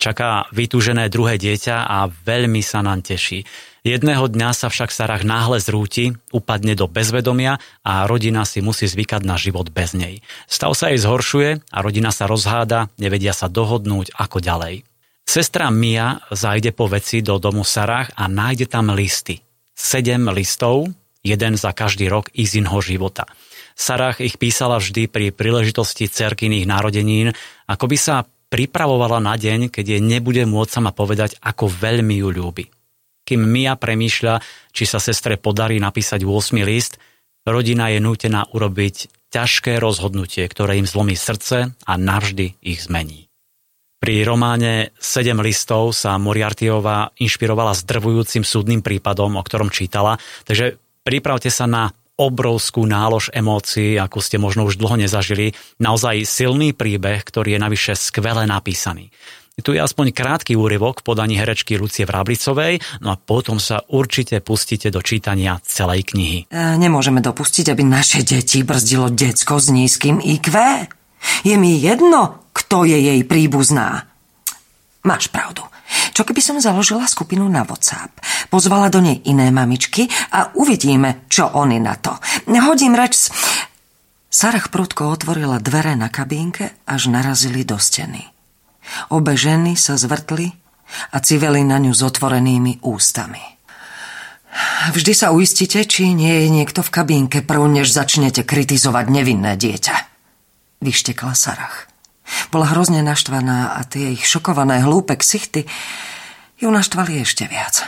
Čaká 0.00 0.48
vytúžené 0.52 1.08
druhé 1.12 1.36
dieťa 1.36 1.88
a 1.88 2.08
veľmi 2.08 2.60
sa 2.64 2.80
nám 2.80 3.04
teší. 3.04 3.44
Jedného 3.80 4.28
dňa 4.28 4.52
sa 4.52 4.68
však 4.68 4.92
Sarah 4.92 5.24
náhle 5.24 5.56
zrúti, 5.56 6.12
upadne 6.36 6.76
do 6.76 6.84
bezvedomia 6.84 7.56
a 7.80 8.04
rodina 8.04 8.44
si 8.44 8.60
musí 8.60 8.84
zvykať 8.84 9.24
na 9.24 9.40
život 9.40 9.72
bez 9.72 9.96
nej. 9.96 10.20
Stav 10.44 10.76
sa 10.76 10.92
jej 10.92 11.00
zhoršuje 11.00 11.64
a 11.72 11.78
rodina 11.80 12.12
sa 12.12 12.28
rozháda, 12.28 12.92
nevedia 13.00 13.32
sa 13.32 13.48
dohodnúť 13.48 14.12
ako 14.12 14.44
ďalej. 14.44 14.84
Sestra 15.24 15.72
Mia 15.72 16.20
zajde 16.28 16.76
po 16.76 16.92
veci 16.92 17.24
do 17.24 17.40
domu 17.40 17.64
Sarah 17.64 18.12
a 18.20 18.28
nájde 18.28 18.68
tam 18.68 18.92
listy, 18.92 19.40
sedem 19.72 20.28
listov, 20.28 20.92
jeden 21.24 21.56
za 21.56 21.72
každý 21.72 22.12
rok 22.12 22.28
Izinho 22.36 22.84
života. 22.84 23.24
Sarah 23.72 24.16
ich 24.20 24.36
písala 24.36 24.76
vždy 24.76 25.08
pri 25.08 25.32
príležitosti 25.32 26.04
cerkyných 26.04 26.68
narodenín, 26.68 27.32
ako 27.64 27.84
by 27.88 27.96
sa 27.96 28.28
pripravovala 28.52 29.24
na 29.24 29.40
deň, 29.40 29.72
keď 29.72 29.96
jej 29.96 30.02
nebude 30.04 30.44
môcť 30.44 30.68
sama 30.68 30.92
povedať, 30.92 31.40
ako 31.40 31.70
veľmi 31.70 32.20
ju 32.20 32.28
ľúbi. 32.28 32.79
Kým 33.30 33.46
Mia 33.46 33.78
premýšľa, 33.78 34.42
či 34.74 34.90
sa 34.90 34.98
sestre 34.98 35.38
podarí 35.38 35.78
napísať 35.78 36.26
8 36.26 36.66
list, 36.66 36.98
rodina 37.46 37.86
je 37.94 38.02
nútená 38.02 38.50
urobiť 38.50 39.30
ťažké 39.30 39.78
rozhodnutie, 39.78 40.42
ktoré 40.50 40.82
im 40.82 40.90
zlomí 40.90 41.14
srdce 41.14 41.70
a 41.70 41.92
navždy 41.94 42.58
ich 42.58 42.90
zmení. 42.90 43.30
Pri 44.02 44.26
románe 44.26 44.90
7 44.98 45.38
listov 45.38 45.94
sa 45.94 46.18
Moriartyová 46.18 47.14
inšpirovala 47.22 47.78
zdrvujúcim 47.78 48.42
súdnym 48.42 48.82
prípadom, 48.82 49.38
o 49.38 49.46
ktorom 49.46 49.70
čítala, 49.70 50.18
takže 50.42 50.82
pripravte 51.06 51.54
sa 51.54 51.70
na 51.70 51.94
obrovskú 52.18 52.82
nálož 52.84 53.30
emócií, 53.32 53.96
ako 53.96 54.18
ste 54.20 54.36
možno 54.36 54.68
už 54.68 54.76
dlho 54.76 55.00
nezažili. 55.00 55.56
Naozaj 55.80 56.28
silný 56.28 56.76
príbeh, 56.76 57.24
ktorý 57.24 57.56
je 57.56 57.60
navyše 57.62 57.92
skvele 57.96 58.44
napísaný. 58.44 59.08
Tu 59.60 59.76
je 59.76 59.80
aspoň 59.80 60.12
krátky 60.12 60.56
úryvok 60.56 61.00
v 61.00 61.06
podaní 61.12 61.36
herečky 61.36 61.76
Lucie 61.76 62.08
Vráblicovej, 62.08 62.80
no 63.04 63.12
a 63.12 63.16
potom 63.20 63.60
sa 63.60 63.84
určite 63.92 64.40
pustíte 64.40 64.88
do 64.88 65.04
čítania 65.04 65.60
celej 65.64 66.12
knihy. 66.12 66.48
E, 66.48 66.76
nemôžeme 66.80 67.20
dopustiť, 67.20 67.72
aby 67.72 67.82
naše 67.84 68.24
deti 68.24 68.64
brzdilo 68.64 69.12
decko 69.12 69.60
s 69.60 69.68
nízkym 69.68 70.18
IQ. 70.20 70.52
Je 71.44 71.54
mi 71.60 71.76
jedno, 71.76 72.48
kto 72.56 72.88
je 72.88 72.96
jej 72.96 73.20
príbuzná. 73.24 74.08
Máš 75.04 75.32
pravdu. 75.32 75.64
Čo 76.14 76.22
keby 76.22 76.40
som 76.44 76.62
založila 76.62 77.08
skupinu 77.08 77.48
na 77.50 77.66
WhatsApp, 77.66 78.14
pozvala 78.52 78.92
do 78.92 79.02
nej 79.02 79.18
iné 79.26 79.50
mamičky 79.50 80.06
a 80.30 80.54
uvidíme, 80.54 81.26
čo 81.26 81.50
oni 81.50 81.82
na 81.82 81.98
to. 81.98 82.14
Hodím 82.46 82.94
reč 82.94 83.14
s... 83.16 83.24
Sarah 84.30 84.62
prudko 84.70 85.10
otvorila 85.10 85.58
dvere 85.58 85.98
na 85.98 86.06
kabínke, 86.06 86.86
až 86.86 87.10
narazili 87.10 87.66
do 87.66 87.82
steny. 87.82 88.39
Obe 89.14 89.38
ženy 89.38 89.78
sa 89.78 89.94
zvrtli 89.96 90.50
a 91.14 91.16
civeli 91.22 91.62
na 91.62 91.78
ňu 91.78 91.94
s 91.94 92.02
otvorenými 92.02 92.82
ústami. 92.82 93.42
Vždy 94.90 95.12
sa 95.14 95.30
uistite, 95.30 95.86
či 95.86 96.10
nie 96.10 96.46
je 96.46 96.48
niekto 96.50 96.82
v 96.82 96.90
kabínke 96.90 97.38
prv, 97.46 97.70
než 97.70 97.94
začnete 97.94 98.42
kritizovať 98.42 99.06
nevinné 99.06 99.54
dieťa. 99.54 99.96
Vyštekla 100.82 101.34
Sarah. 101.38 101.86
Bola 102.50 102.70
hrozne 102.74 103.02
naštvaná 103.06 103.78
a 103.78 103.80
tie 103.86 104.14
ich 104.14 104.26
šokované 104.26 104.82
hlúpe 104.82 105.14
ksichty 105.14 105.66
ju 106.58 106.68
naštvali 106.70 107.22
ešte 107.22 107.46
viac. 107.46 107.86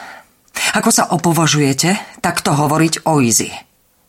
Ako 0.73 0.91
sa 0.95 1.11
opovažujete 1.11 2.21
takto 2.23 2.55
hovoriť 2.55 3.05
o 3.05 3.21
Izzy? 3.21 3.51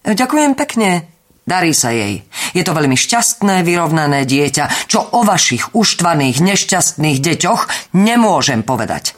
Ďakujem 0.04 0.54
pekne. 0.54 1.13
Darí 1.44 1.76
sa 1.76 1.92
jej. 1.92 2.24
Je 2.56 2.64
to 2.64 2.72
veľmi 2.72 2.96
šťastné, 2.96 3.68
vyrovnané 3.68 4.24
dieťa, 4.24 4.88
čo 4.88 5.04
o 5.04 5.28
vašich 5.28 5.76
uštvaných, 5.76 6.40
nešťastných 6.40 7.20
deťoch 7.20 7.94
nemôžem 8.00 8.64
povedať. 8.64 9.12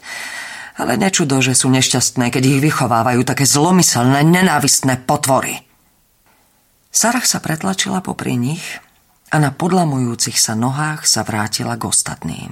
Ale 0.76 0.98
nečudo, 0.98 1.38
že 1.38 1.54
sú 1.54 1.70
nešťastné, 1.70 2.34
keď 2.34 2.42
ich 2.42 2.60
vychovávajú 2.60 3.22
také 3.22 3.46
zlomyselné, 3.46 4.26
nenávistné 4.26 5.06
potvory. 5.06 5.62
Sarah 6.90 7.24
sa 7.24 7.38
pretlačila 7.38 8.02
popri 8.02 8.34
nich 8.34 8.64
a 9.30 9.38
na 9.38 9.54
podlamujúcich 9.54 10.36
sa 10.36 10.58
nohách 10.58 11.06
sa 11.06 11.22
vrátila 11.22 11.78
k 11.78 11.86
ostatným. 11.86 12.50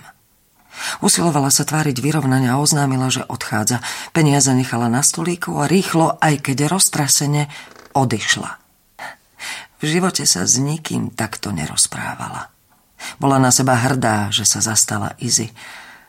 Usilovala 1.03 1.51
sa 1.51 1.67
tváriť 1.67 1.99
vyrovnania 1.99 2.59
a 2.59 2.63
oznámila, 2.63 3.11
že 3.11 3.27
odchádza. 3.27 3.83
Peniaze 4.11 4.51
nechala 4.55 4.87
na 4.87 5.03
stolíku 5.03 5.59
a 5.59 5.71
rýchlo, 5.71 6.19
aj 6.19 6.51
keď 6.51 6.71
roztrasene, 6.71 7.51
odišla. 7.95 8.64
V 9.85 10.01
živote 10.01 10.25
sa 10.25 10.49
s 10.49 10.57
nikým 10.57 11.13
takto 11.13 11.53
nerozprávala. 11.53 12.49
Bola 13.21 13.37
na 13.37 13.53
seba 13.53 13.77
hrdá, 13.77 14.33
že 14.33 14.49
sa 14.49 14.65
zastala 14.65 15.13
Izy, 15.21 15.53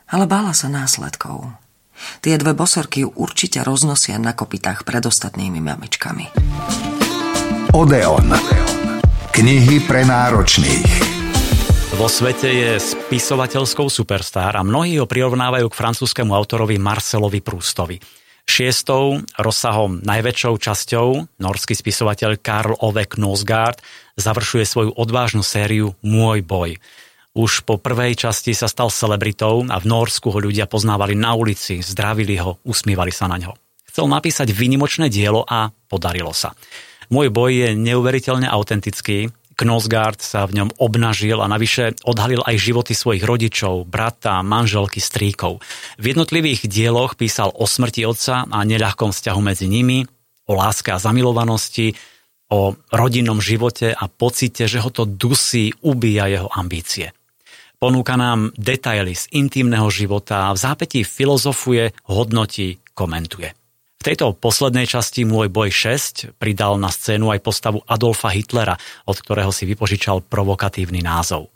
ale 0.08 0.24
bála 0.32 0.56
sa 0.56 0.72
následkov. 0.72 1.52
Tie 2.24 2.40
dve 2.40 2.56
bosorky 2.56 3.04
ju 3.04 3.12
určite 3.20 3.60
roznosia 3.68 4.16
na 4.16 4.32
kopitách 4.32 4.88
pred 4.88 5.04
ostatnými 5.04 5.60
mamičkami. 5.60 6.32
Odeon. 7.76 8.32
Knihy 9.36 9.84
pre 9.84 10.08
náročných. 10.08 10.92
Vo 12.00 12.08
svete 12.08 12.48
je 12.48 12.72
spisovateľskou 12.80 13.92
superstar 13.92 14.56
a 14.56 14.64
mnohí 14.64 15.04
ho 15.04 15.08
prirovnávajú 15.08 15.68
k 15.68 15.76
francúzskému 15.76 16.32
autorovi 16.32 16.80
Marcelovi 16.80 17.44
Proustovi. 17.44 18.00
Šiestou 18.46 19.26
rozsahom 19.36 20.06
najväčšou 20.06 20.54
časťou 20.62 21.08
norský 21.42 21.74
spisovateľ 21.74 22.38
Karl 22.40 22.78
Ove 22.78 23.10
Knosgaard 23.10 23.82
završuje 24.16 24.64
svoju 24.64 24.92
odvážnu 24.96 25.42
sériu 25.42 25.98
Môj 26.06 26.46
boj. 26.46 26.78
Už 27.36 27.68
po 27.68 27.76
prvej 27.76 28.16
časti 28.16 28.56
sa 28.56 28.72
stal 28.72 28.88
celebritou 28.88 29.68
a 29.68 29.76
v 29.76 29.86
Norsku 29.92 30.32
ho 30.32 30.40
ľudia 30.40 30.72
poznávali 30.72 31.20
na 31.20 31.36
ulici, 31.36 31.84
zdravili 31.84 32.40
ho, 32.40 32.64
usmievali 32.64 33.12
sa 33.12 33.28
na 33.28 33.36
ňo. 33.36 33.52
Chcel 33.92 34.08
napísať 34.08 34.56
vynimočné 34.56 35.12
dielo 35.12 35.44
a 35.44 35.68
podarilo 35.92 36.32
sa. 36.32 36.56
Môj 37.12 37.34
boj 37.36 37.52
je 37.52 37.70
neuveriteľne 37.76 38.48
autentický. 38.48 39.30
Knosgard 39.56 40.20
sa 40.20 40.44
v 40.46 40.62
ňom 40.62 40.70
obnažil 40.78 41.40
a 41.40 41.48
navyše 41.48 41.96
odhalil 42.04 42.44
aj 42.44 42.60
životy 42.60 42.94
svojich 42.94 43.24
rodičov, 43.24 43.88
brata, 43.88 44.44
manželky, 44.44 45.00
stríkov. 45.00 45.64
V 45.96 46.12
jednotlivých 46.12 46.68
dieloch 46.68 47.16
písal 47.16 47.56
o 47.56 47.64
smrti 47.64 48.04
otca 48.04 48.46
a 48.46 48.60
neľahkom 48.68 49.16
vzťahu 49.16 49.42
medzi 49.42 49.72
nimi, 49.72 50.04
o 50.46 50.54
láske 50.54 50.94
a 50.94 51.02
zamilovanosti, 51.02 51.96
o 52.54 52.78
rodinnom 52.94 53.42
živote 53.42 53.90
a 53.96 54.06
pocite, 54.06 54.70
že 54.70 54.78
ho 54.78 54.94
to 54.94 55.10
dusí, 55.10 55.74
ubíja 55.82 56.30
jeho 56.30 56.50
ambície. 56.54 57.16
Ponúka 57.76 58.16
nám 58.16 58.56
detaily 58.56 59.18
z 59.18 59.28
intimného 59.36 59.90
života 59.92 60.50
a 60.50 60.56
v 60.56 60.62
zápätí 60.62 61.02
filozofuje, 61.04 61.92
hodnotí, 62.08 62.80
komentuje. 62.96 63.52
Tejto 64.06 64.38
poslednej 64.38 64.86
časti 64.86 65.26
Môj 65.26 65.50
boj 65.50 65.74
6 65.74 66.38
pridal 66.38 66.78
na 66.78 66.94
scénu 66.94 67.34
aj 67.34 67.42
postavu 67.42 67.82
Adolfa 67.90 68.30
Hitlera, 68.30 68.78
od 69.10 69.18
ktorého 69.18 69.50
si 69.50 69.66
vypožičal 69.66 70.22
provokatívny 70.22 71.02
názov. 71.02 71.50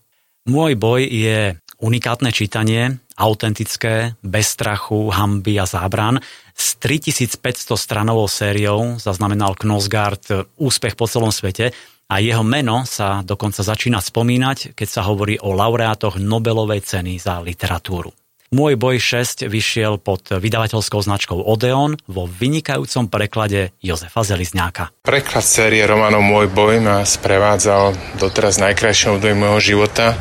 Môj 0.50 0.74
boj 0.74 1.06
je 1.06 1.62
unikátne 1.78 2.34
čítanie, 2.34 2.98
autentické, 3.22 4.18
bez 4.26 4.50
strachu, 4.50 5.14
hamby 5.14 5.62
a 5.62 5.70
zábran. 5.70 6.18
S 6.58 6.74
3500 6.82 7.78
stranovou 7.78 8.26
sériou 8.26 8.98
zaznamenal 8.98 9.54
Knosgard 9.54 10.50
úspech 10.58 10.98
po 10.98 11.06
celom 11.06 11.30
svete 11.30 11.70
a 12.10 12.18
jeho 12.18 12.42
meno 12.42 12.82
sa 12.90 13.22
dokonca 13.22 13.62
začína 13.62 14.02
spomínať, 14.02 14.74
keď 14.74 14.88
sa 14.90 15.06
hovorí 15.06 15.38
o 15.38 15.54
laureátoch 15.54 16.18
Nobelovej 16.18 16.82
ceny 16.82 17.22
za 17.22 17.46
literatúru. 17.46 18.10
Môj 18.50 18.82
boj 18.82 18.98
6 18.98 19.46
vyšiel 19.46 20.02
pod 20.02 20.26
vydavateľskou 20.26 20.98
značkou 21.06 21.38
Odeon 21.38 22.02
vo 22.10 22.26
vynikajúcom 22.26 23.06
preklade 23.06 23.78
Jozefa 23.78 24.26
Zelizňáka. 24.26 24.90
Preklad 25.06 25.46
série 25.46 25.86
románov 25.86 26.26
Môj 26.26 26.50
boj 26.50 26.82
ma 26.82 27.06
sprevádzal 27.06 27.94
doteraz 28.18 28.58
najkrajšou 28.58 29.22
období 29.22 29.38
môjho 29.38 29.62
života. 29.62 30.18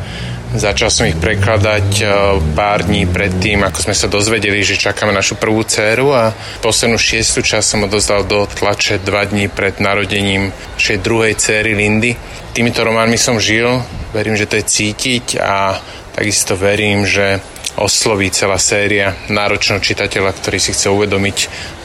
Začal 0.53 0.93
som 0.93 1.09
ich 1.09 1.17
prekladať 1.17 1.89
e, 2.01 2.05
pár 2.53 2.85
dní 2.85 3.09
predtým, 3.09 3.65
ako 3.65 3.89
sme 3.89 3.97
sa 3.97 4.13
dozvedeli, 4.13 4.61
že 4.61 4.77
čakáme 4.77 5.17
našu 5.17 5.41
prvú 5.41 5.65
dceru 5.65 6.13
a 6.13 6.37
poslednú 6.61 7.01
šiestu 7.01 7.41
čas 7.41 7.65
som 7.65 7.89
odozdal 7.89 8.29
do 8.29 8.45
tlače 8.45 9.01
dva 9.09 9.25
dní 9.25 9.49
pred 9.49 9.81
narodením 9.81 10.53
našej 10.77 11.01
druhej 11.01 11.33
céry 11.41 11.73
Lindy. 11.73 12.13
Týmito 12.53 12.85
románmi 12.85 13.17
som 13.17 13.41
žil, 13.41 13.81
verím, 14.13 14.37
že 14.37 14.45
to 14.45 14.61
je 14.61 14.69
cítiť 14.69 15.41
a 15.41 15.81
takisto 16.13 16.61
verím, 16.61 17.09
že 17.09 17.41
osloví 17.83 18.31
celá 18.31 18.59
séria 18.59 19.15
náročného 19.31 19.81
čitateľa, 19.83 20.35
ktorý 20.35 20.59
si 20.59 20.75
chce 20.75 20.91
uvedomiť 20.91 21.39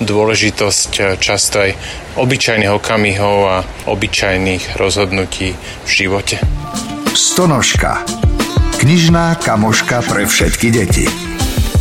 dôležitosť 0.03 0.91
eh, 0.99 1.05
často 1.17 1.63
aj 1.63 1.71
obyčajných 2.17 2.73
okamihov 2.73 3.37
a 3.49 3.57
obyčajných 3.89 4.77
rozhodnutí 4.77 5.53
v 5.57 5.89
živote. 5.89 6.37
Stonožka. 7.13 8.01
Knižná 8.81 9.39
kamoška 9.39 10.03
pre 10.03 10.27
všetky 10.27 10.67
deti. 10.73 11.05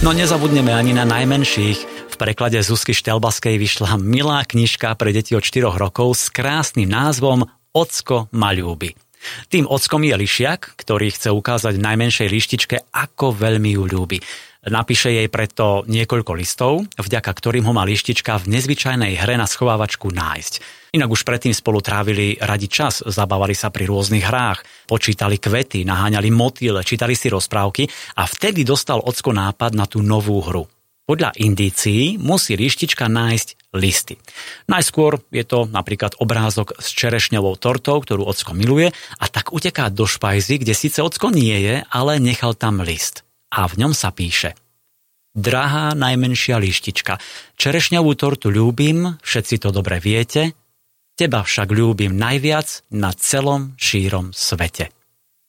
No 0.03 0.15
nezabudneme 0.15 0.71
ani 0.71 0.95
na 0.95 1.03
najmenších. 1.03 1.79
V 2.13 2.17
preklade 2.21 2.61
Zuzky 2.61 2.93
Štelbaskej 2.93 3.57
vyšla 3.57 3.97
milá 3.99 4.45
knižka 4.45 4.93
pre 4.95 5.11
deti 5.11 5.33
od 5.33 5.43
4 5.43 5.73
rokov 5.73 6.15
s 6.15 6.29
krásnym 6.29 6.91
názvom 6.91 7.49
Ocko 7.73 8.29
ma 8.37 8.53
ľúbi. 8.53 8.93
Tým 9.49 9.69
ockom 9.71 10.03
je 10.03 10.15
lišiak, 10.17 10.79
ktorý 10.79 11.13
chce 11.15 11.31
ukázať 11.31 11.79
najmenšej 11.79 12.29
lištičke, 12.29 12.77
ako 12.91 13.35
veľmi 13.35 13.75
ju 13.75 13.85
ľúbi. 13.87 14.19
Napíše 14.63 15.11
jej 15.11 15.27
preto 15.27 15.83
niekoľko 15.91 16.33
listov, 16.39 16.87
vďaka 16.95 17.31
ktorým 17.35 17.67
ho 17.67 17.75
má 17.75 17.83
lištička 17.83 18.39
v 18.39 18.55
nezvyčajnej 18.55 19.19
hre 19.19 19.35
na 19.35 19.51
schovávačku 19.51 20.15
nájsť. 20.15 20.53
Inak 20.95 21.11
už 21.11 21.27
predtým 21.27 21.51
spolu 21.51 21.83
trávili 21.83 22.39
radi 22.39 22.71
čas, 22.71 23.03
zabávali 23.03 23.59
sa 23.59 23.75
pri 23.75 23.91
rôznych 23.91 24.23
hrách, 24.23 24.63
počítali 24.87 25.43
kvety, 25.43 25.83
naháňali 25.83 26.31
motýle, 26.31 26.87
čítali 26.87 27.19
si 27.19 27.27
rozprávky 27.27 27.91
a 28.15 28.23
vtedy 28.23 28.63
dostal 28.63 29.03
ocko 29.03 29.35
nápad 29.35 29.75
na 29.75 29.91
tú 29.91 29.99
novú 29.99 30.39
hru. 30.39 30.71
Podľa 31.03 31.35
indícií 31.35 32.15
musí 32.15 32.55
lištička 32.55 33.11
nájsť 33.11 33.75
listy. 33.75 34.15
Najskôr 34.71 35.19
je 35.35 35.43
to 35.43 35.67
napríklad 35.67 36.15
obrázok 36.23 36.79
s 36.79 36.95
čerešňovou 36.95 37.59
tortou, 37.59 37.99
ktorú 37.99 38.23
ocko 38.23 38.55
miluje 38.55 38.95
a 39.19 39.25
tak 39.27 39.51
uteká 39.51 39.91
do 39.91 40.07
špajzy, 40.07 40.63
kde 40.63 40.75
síce 40.79 41.03
ocko 41.03 41.35
nie 41.35 41.59
je, 41.59 41.77
ale 41.91 42.23
nechal 42.23 42.55
tam 42.55 42.79
list. 42.87 43.27
A 43.51 43.67
v 43.67 43.83
ňom 43.83 43.93
sa 43.93 44.15
píše 44.15 44.55
Drahá 45.33 45.97
najmenšia 45.97 46.61
lištička, 46.61 47.17
čerešňovú 47.57 48.13
tortu 48.21 48.53
ľúbim, 48.53 49.17
všetci 49.25 49.65
to 49.65 49.73
dobre 49.73 49.97
viete, 49.97 50.53
teba 51.17 51.41
však 51.41 51.73
ľúbim 51.73 52.13
najviac 52.13 52.85
na 52.93 53.17
celom 53.17 53.73
šírom 53.81 54.37
svete. 54.37 54.93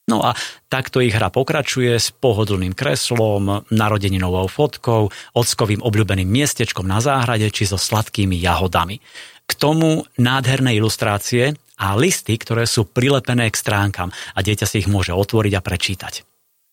No 0.03 0.19
a 0.19 0.35
takto 0.67 0.99
ich 0.99 1.15
hra 1.15 1.31
pokračuje 1.31 1.95
s 1.95 2.11
pohodlným 2.11 2.75
kreslom, 2.75 3.63
narodeninovou 3.71 4.51
fotkou, 4.51 5.07
ockovým 5.31 5.79
obľúbeným 5.79 6.27
miestečkom 6.27 6.83
na 6.83 6.99
záhrade 6.99 7.47
či 7.47 7.63
so 7.63 7.79
sladkými 7.79 8.35
jahodami. 8.35 8.99
K 9.47 9.51
tomu 9.55 10.03
nádherné 10.19 10.75
ilustrácie 10.75 11.55
a 11.79 11.95
listy, 11.95 12.35
ktoré 12.35 12.67
sú 12.67 12.83
prilepené 12.83 13.47
k 13.47 13.55
stránkam 13.55 14.11
a 14.35 14.39
dieťa 14.43 14.65
si 14.67 14.83
ich 14.83 14.91
môže 14.91 15.15
otvoriť 15.15 15.53
a 15.55 15.63
prečítať. 15.63 16.13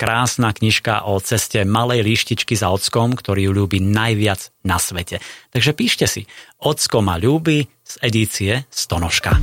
Krásna 0.00 0.56
knižka 0.56 1.04
o 1.06 1.20
ceste 1.20 1.62
malej 1.68 2.00
líštičky 2.00 2.56
za 2.56 2.72
ockom, 2.72 3.12
ktorý 3.12 3.46
ju 3.46 3.52
ľúbi 3.52 3.78
najviac 3.84 4.48
na 4.64 4.80
svete. 4.80 5.20
Takže 5.52 5.76
píšte 5.76 6.08
si 6.08 6.24
Ocko 6.56 7.04
ma 7.04 7.20
ľúbi 7.20 7.68
z 7.84 7.94
edície 8.00 8.64
Stonožka. 8.72 9.36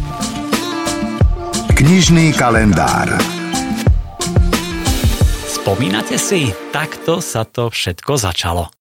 Knižný 1.78 2.34
kalendár 2.34 3.37
Spomínate 5.67 6.15
si? 6.15 6.47
Takto 6.71 7.19
sa 7.19 7.43
to 7.43 7.67
všetko 7.67 8.15
začalo. 8.15 8.71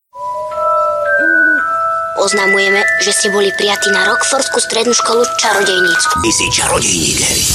Oznamujeme, 2.23 2.79
že 3.03 3.11
ste 3.11 3.27
boli 3.35 3.51
prijatí 3.51 3.91
na 3.91 4.07
Rockfordskú 4.07 4.63
strednú 4.63 4.95
školu 4.95 5.27
čarodejnícku. 5.35 6.15
Ty 6.23 6.31
si 6.31 6.47
čarodejník, 6.47 7.19
Harry. 7.27 7.47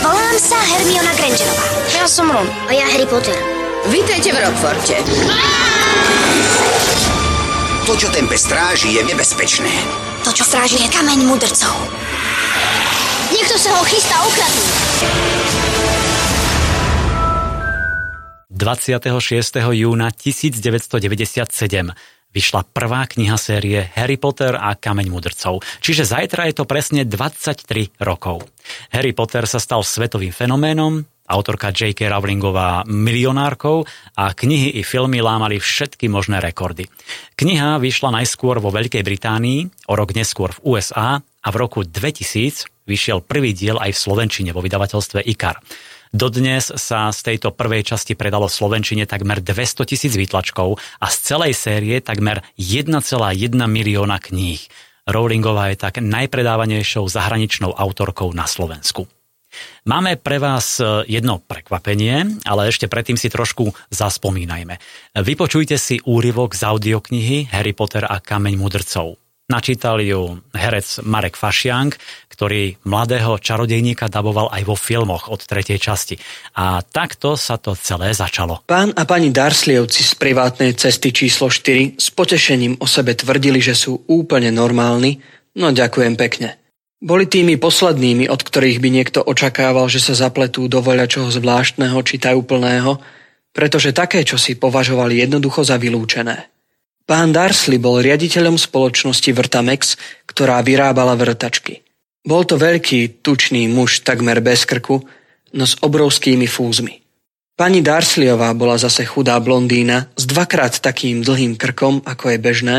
Volám 0.00 0.38
sa 0.40 0.56
Hermiona 0.64 1.12
Grangerová. 1.12 1.66
Ja 1.92 2.08
som 2.08 2.32
Ron. 2.32 2.48
A 2.48 2.72
ja 2.72 2.88
Harry 2.88 3.04
Potter. 3.04 3.36
Vítajte 3.92 4.32
v 4.32 4.40
Rockforte. 4.40 4.96
To, 7.84 7.92
čo 8.00 8.08
tempe 8.08 8.40
stráži, 8.40 8.96
je 8.96 9.12
nebezpečné. 9.12 9.76
To, 10.24 10.32
čo 10.32 10.48
stráži, 10.48 10.80
je 10.80 10.88
kameň 10.88 11.20
mudrcov. 11.28 11.76
Niekto 13.28 13.60
sa 13.60 13.76
ho 13.76 13.84
chystá 13.84 14.16
ukradnúť. 14.24 15.77
26. 18.58 19.54
júna 19.70 20.10
1997 20.10 21.94
vyšla 22.34 22.66
prvá 22.74 23.06
kniha 23.06 23.38
série 23.38 23.86
Harry 23.94 24.18
Potter 24.18 24.58
a 24.58 24.74
Kameň 24.74 25.06
mudrcov. 25.14 25.62
Čiže 25.78 26.02
zajtra 26.02 26.50
je 26.50 26.58
to 26.58 26.64
presne 26.66 27.06
23 27.06 27.94
rokov. 28.02 28.50
Harry 28.90 29.14
Potter 29.14 29.46
sa 29.46 29.62
stal 29.62 29.86
svetovým 29.86 30.34
fenoménom, 30.34 31.06
autorka 31.30 31.70
J.K. 31.70 32.10
Rowlingová 32.10 32.82
milionárkou 32.90 33.86
a 34.18 34.34
knihy 34.34 34.74
i 34.74 34.82
filmy 34.82 35.22
lámali 35.22 35.62
všetky 35.62 36.10
možné 36.10 36.42
rekordy. 36.42 36.90
Kniha 37.38 37.78
vyšla 37.78 38.10
najskôr 38.10 38.58
vo 38.58 38.74
Veľkej 38.74 39.06
Británii, 39.06 39.86
o 39.86 39.94
rok 39.94 40.18
neskôr 40.18 40.50
v 40.58 40.74
USA 40.74 41.22
a 41.22 41.48
v 41.54 41.56
roku 41.62 41.86
2000 41.86 42.66
vyšiel 42.90 43.22
prvý 43.22 43.54
diel 43.54 43.78
aj 43.78 43.94
v 43.94 44.02
Slovenčine 44.02 44.50
vo 44.50 44.66
vydavateľstve 44.66 45.22
IKAR. 45.30 45.62
Dodnes 46.12 46.72
sa 46.74 47.12
z 47.12 47.20
tejto 47.20 47.52
prvej 47.52 47.84
časti 47.84 48.16
predalo 48.16 48.48
v 48.48 48.56
Slovenčine 48.56 49.04
takmer 49.04 49.44
200 49.44 49.84
tisíc 49.84 50.16
výtlačkov 50.16 50.80
a 50.98 51.06
z 51.12 51.16
celej 51.20 51.52
série 51.52 52.00
takmer 52.00 52.40
1,1 52.56 52.96
milióna 53.54 54.16
kníh. 54.16 54.62
Rowlingová 55.08 55.72
je 55.72 55.80
tak 55.80 56.04
najpredávanejšou 56.04 57.08
zahraničnou 57.08 57.72
autorkou 57.72 58.32
na 58.36 58.44
Slovensku. 58.44 59.08
Máme 59.88 60.20
pre 60.20 60.36
vás 60.36 60.76
jedno 61.08 61.40
prekvapenie, 61.40 62.44
ale 62.44 62.68
ešte 62.68 62.84
predtým 62.84 63.16
si 63.16 63.32
trošku 63.32 63.72
zaspomínajme. 63.88 64.76
Vypočujte 65.16 65.80
si 65.80 66.04
úryvok 66.04 66.52
z 66.52 66.68
audioknihy 66.68 67.48
Harry 67.56 67.72
Potter 67.72 68.04
a 68.04 68.20
Kameň 68.20 68.60
mudrcov. 68.60 69.16
Načítal 69.48 70.04
ju 70.04 70.44
herec 70.52 71.00
Marek 71.08 71.32
Fašiang, 71.32 71.96
ktorý 72.28 72.76
mladého 72.84 73.40
čarodejníka 73.40 74.12
daboval 74.12 74.52
aj 74.52 74.62
vo 74.68 74.76
filmoch 74.76 75.32
od 75.32 75.40
tretej 75.40 75.80
časti. 75.80 76.20
A 76.60 76.84
takto 76.84 77.32
sa 77.32 77.56
to 77.56 77.72
celé 77.72 78.12
začalo. 78.12 78.60
Pán 78.68 78.92
a 78.92 79.08
pani 79.08 79.32
Darslievci 79.32 80.04
z 80.04 80.12
privátnej 80.20 80.76
cesty 80.76 81.16
číslo 81.16 81.48
4 81.48 81.96
s 81.96 82.12
potešením 82.12 82.76
o 82.76 82.84
sebe 82.84 83.16
tvrdili, 83.16 83.64
že 83.64 83.72
sú 83.72 84.04
úplne 84.04 84.52
normálni, 84.52 85.24
no 85.56 85.72
ďakujem 85.72 86.20
pekne. 86.20 86.60
Boli 87.00 87.24
tými 87.24 87.56
poslednými, 87.56 88.28
od 88.28 88.44
ktorých 88.44 88.84
by 88.84 88.88
niekto 88.92 89.24
očakával, 89.24 89.88
že 89.88 90.04
sa 90.04 90.12
zapletú 90.12 90.68
do 90.68 90.84
voľačoho 90.84 91.32
zvláštneho 91.32 91.96
či 92.04 92.20
tajúplného, 92.20 93.00
pretože 93.56 93.96
také, 93.96 94.28
čo 94.28 94.36
si 94.36 94.60
považovali 94.60 95.24
jednoducho 95.24 95.64
za 95.64 95.80
vylúčené. 95.80 96.57
Pán 97.08 97.32
Darsley 97.32 97.80
bol 97.80 98.04
riaditeľom 98.04 98.60
spoločnosti 98.60 99.32
Vrtamex, 99.32 99.96
ktorá 100.28 100.60
vyrábala 100.60 101.16
vrtačky. 101.16 101.80
Bol 102.20 102.44
to 102.44 102.60
veľký, 102.60 103.24
tučný 103.24 103.64
muž 103.64 104.04
takmer 104.04 104.44
bez 104.44 104.68
krku, 104.68 105.00
no 105.56 105.64
s 105.64 105.80
obrovskými 105.80 106.44
fúzmi. 106.44 107.00
Pani 107.56 107.80
Darsliová 107.80 108.52
bola 108.52 108.76
zase 108.76 109.08
chudá 109.08 109.40
blondína 109.40 110.12
s 110.20 110.28
dvakrát 110.28 110.84
takým 110.84 111.24
dlhým 111.24 111.56
krkom, 111.56 112.04
ako 112.04 112.36
je 112.36 112.38
bežné, 112.38 112.78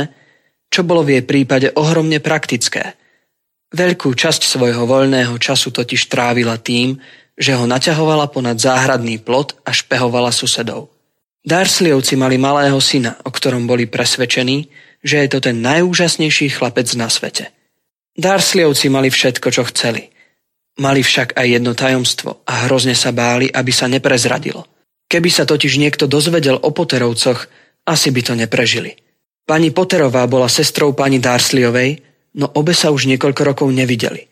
čo 0.69 0.85
bolo 0.85 1.01
v 1.01 1.17
jej 1.17 1.23
prípade 1.25 1.73
ohromne 1.73 2.21
praktické. 2.21 2.93
Veľkú 3.73 4.13
časť 4.13 4.45
svojho 4.45 4.85
voľného 4.85 5.41
času 5.41 5.73
totiž 5.73 6.05
trávila 6.05 6.61
tým, 6.61 7.01
že 7.33 7.57
ho 7.57 7.65
naťahovala 7.65 8.29
ponad 8.29 8.61
záhradný 8.61 9.17
plot 9.17 9.57
a 9.65 9.73
špehovala 9.73 10.29
susedov. 10.29 10.93
Darsliovci 11.45 12.19
mali 12.19 12.35
malého 12.35 12.77
syna, 12.83 13.15
o 13.23 13.31
ktorom 13.31 13.65
boli 13.65 13.87
presvedčení, 13.87 14.69
že 14.99 15.23
je 15.23 15.27
to 15.31 15.39
ten 15.39 15.63
najúžasnejší 15.63 16.51
chlapec 16.51 16.87
na 16.99 17.07
svete. 17.07 17.51
Darsliovci 18.19 18.91
mali 18.91 19.07
všetko, 19.07 19.47
čo 19.49 19.63
chceli– 19.71 20.07
Mali 20.79 21.03
však 21.03 21.35
aj 21.35 21.47
jedno 21.59 21.75
tajomstvo 21.75 22.39
a 22.47 22.63
hrozne 22.65 22.95
sa 22.95 23.11
báli, 23.11 23.51
aby 23.51 23.71
sa 23.75 23.91
neprezradilo. 23.91 24.63
Keby 25.11 25.27
sa 25.27 25.43
totiž 25.43 25.75
niekto 25.75 26.07
dozvedel 26.07 26.55
o 26.55 26.71
Poterovcoch, 26.71 27.51
asi 27.83 28.15
by 28.15 28.21
to 28.23 28.33
neprežili. 28.39 28.95
Pani 29.43 29.75
Poterová 29.75 30.23
bola 30.31 30.47
sestrou 30.47 30.95
pani 30.95 31.19
Darsliovej, 31.19 31.99
no 32.39 32.47
obe 32.55 32.71
sa 32.71 32.95
už 32.95 33.11
niekoľko 33.11 33.41
rokov 33.43 33.67
nevideli. 33.75 34.28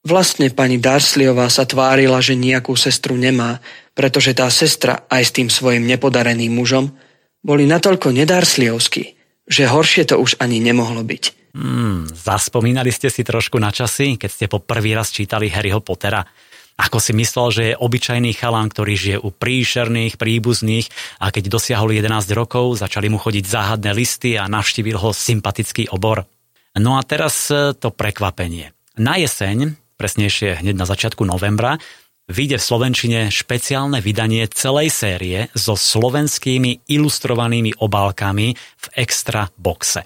Vlastne 0.00 0.48
pani 0.48 0.80
Darsliová 0.80 1.52
sa 1.52 1.68
tvárila, 1.68 2.24
že 2.24 2.32
nejakú 2.32 2.72
sestru 2.72 3.20
nemá, 3.20 3.60
pretože 3.92 4.32
tá 4.32 4.48
sestra 4.48 5.04
aj 5.12 5.22
s 5.28 5.34
tým 5.36 5.48
svojim 5.52 5.84
nepodareným 5.84 6.56
mužom 6.56 6.88
boli 7.44 7.68
natoľko 7.68 8.08
nedarsliovskí, 8.16 9.04
že 9.44 9.68
horšie 9.68 10.08
to 10.08 10.16
už 10.16 10.40
ani 10.40 10.56
nemohlo 10.56 11.04
byť. 11.04 11.52
Hmm, 11.52 12.06
zaspomínali 12.08 12.94
ste 12.94 13.10
si 13.10 13.26
trošku 13.26 13.60
na 13.60 13.74
časy, 13.74 14.16
keď 14.16 14.30
ste 14.30 14.46
po 14.46 14.62
prvý 14.62 14.96
raz 14.96 15.12
čítali 15.12 15.52
Harryho 15.52 15.84
Pottera? 15.84 16.24
Ako 16.80 16.96
si 16.96 17.12
myslel, 17.12 17.48
že 17.52 17.62
je 17.72 17.74
obyčajný 17.76 18.32
chalán, 18.40 18.72
ktorý 18.72 18.94
žije 18.96 19.18
u 19.20 19.28
príšerných, 19.28 20.16
príbuzných 20.16 20.88
a 21.20 21.28
keď 21.28 21.52
dosiahol 21.52 21.92
11 21.92 22.08
rokov, 22.32 22.80
začali 22.80 23.12
mu 23.12 23.20
chodiť 23.20 23.44
záhadné 23.44 23.92
listy 23.92 24.40
a 24.40 24.48
navštívil 24.48 24.96
ho 24.96 25.12
sympatický 25.12 25.92
obor. 25.92 26.24
No 26.80 26.96
a 26.96 27.04
teraz 27.04 27.52
e, 27.52 27.76
to 27.76 27.92
prekvapenie. 27.92 28.72
Na 28.96 29.20
jeseň, 29.20 29.76
presnejšie 30.00 30.64
hneď 30.64 30.80
na 30.80 30.88
začiatku 30.88 31.28
novembra, 31.28 31.76
vyjde 32.32 32.56
v 32.56 32.64
Slovenčine 32.64 33.20
špeciálne 33.28 34.00
vydanie 34.00 34.48
celej 34.48 34.88
série 34.88 35.52
so 35.52 35.76
slovenskými 35.76 36.88
ilustrovanými 36.88 37.76
obálkami 37.76 38.48
v 38.56 38.86
extra 38.96 39.52
boxe. 39.60 40.00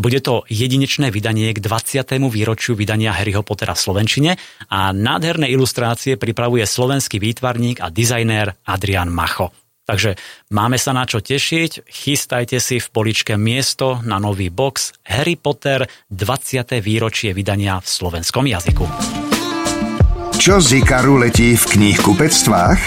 Bude 0.00 0.24
to 0.24 0.48
jedinečné 0.48 1.12
vydanie 1.12 1.52
k 1.52 1.60
20. 1.60 2.24
výročiu 2.32 2.72
vydania 2.72 3.12
Harryho 3.12 3.44
Pottera 3.44 3.76
v 3.76 3.84
Slovenčine 3.84 4.32
a 4.72 4.96
nádherné 4.96 5.52
ilustrácie 5.52 6.16
pripravuje 6.16 6.64
slovenský 6.64 7.20
výtvarník 7.20 7.84
a 7.84 7.92
dizajnér 7.92 8.64
Adrian 8.64 9.12
Macho. 9.12 9.52
Takže 9.84 10.16
máme 10.54 10.78
sa 10.78 10.94
na 10.94 11.04
čo 11.04 11.18
tešiť, 11.18 11.84
chystajte 11.90 12.62
si 12.62 12.78
v 12.78 12.88
poličke 12.94 13.34
miesto 13.34 13.98
na 14.06 14.22
nový 14.22 14.48
box 14.48 14.94
Harry 15.04 15.34
Potter 15.34 15.84
20. 16.08 16.78
výročie 16.78 17.34
vydania 17.34 17.82
v 17.82 17.88
slovenskom 17.90 18.46
jazyku. 18.46 19.29
Čo 20.40 20.56
z 20.56 20.80
Ikaru 20.80 21.20
letí 21.20 21.52
v 21.52 21.64
knihkupectvách? 21.68 22.80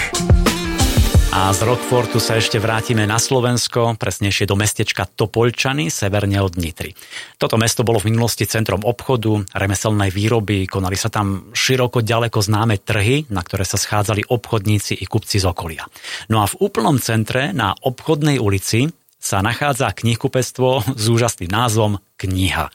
A 1.38 1.54
z 1.54 1.60
Rockfortu 1.62 2.18
sa 2.18 2.34
ešte 2.34 2.58
vrátime 2.58 3.06
na 3.06 3.22
Slovensko, 3.22 3.94
presnejšie 3.94 4.50
do 4.50 4.58
mestečka 4.58 5.06
Topolčany, 5.06 5.86
severne 5.86 6.42
od 6.42 6.58
Nitry. 6.58 6.98
Toto 7.38 7.54
mesto 7.54 7.86
bolo 7.86 8.02
v 8.02 8.10
minulosti 8.10 8.50
centrom 8.50 8.82
obchodu, 8.82 9.38
remeselnej 9.54 10.10
výroby, 10.10 10.66
konali 10.66 10.98
sa 10.98 11.14
tam 11.14 11.54
široko 11.54 12.02
ďaleko 12.02 12.42
známe 12.42 12.82
trhy, 12.82 13.30
na 13.30 13.46
ktoré 13.46 13.62
sa 13.62 13.78
schádzali 13.78 14.26
obchodníci 14.26 14.98
i 14.98 15.06
kupci 15.06 15.38
z 15.38 15.46
okolia. 15.46 15.86
No 16.26 16.42
a 16.42 16.50
v 16.50 16.58
úplnom 16.58 16.98
centre, 16.98 17.54
na 17.54 17.70
obchodnej 17.70 18.42
ulici, 18.42 18.90
sa 19.22 19.46
nachádza 19.46 19.94
knihkupectvo 19.94 20.98
s 20.98 21.06
úžasným 21.06 21.54
názvom 21.54 22.02
Kniha 22.18 22.74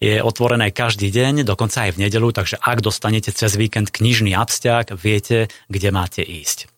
je 0.00 0.24
otvorené 0.24 0.72
každý 0.72 1.12
deň, 1.12 1.44
dokonca 1.44 1.84
aj 1.86 2.00
v 2.00 2.08
nedelu, 2.08 2.32
takže 2.32 2.56
ak 2.56 2.80
dostanete 2.80 3.30
cez 3.36 3.52
víkend 3.54 3.92
knižný 3.92 4.32
abstiak, 4.32 4.96
viete, 4.96 5.52
kde 5.68 5.88
máte 5.92 6.24
ísť. 6.24 6.72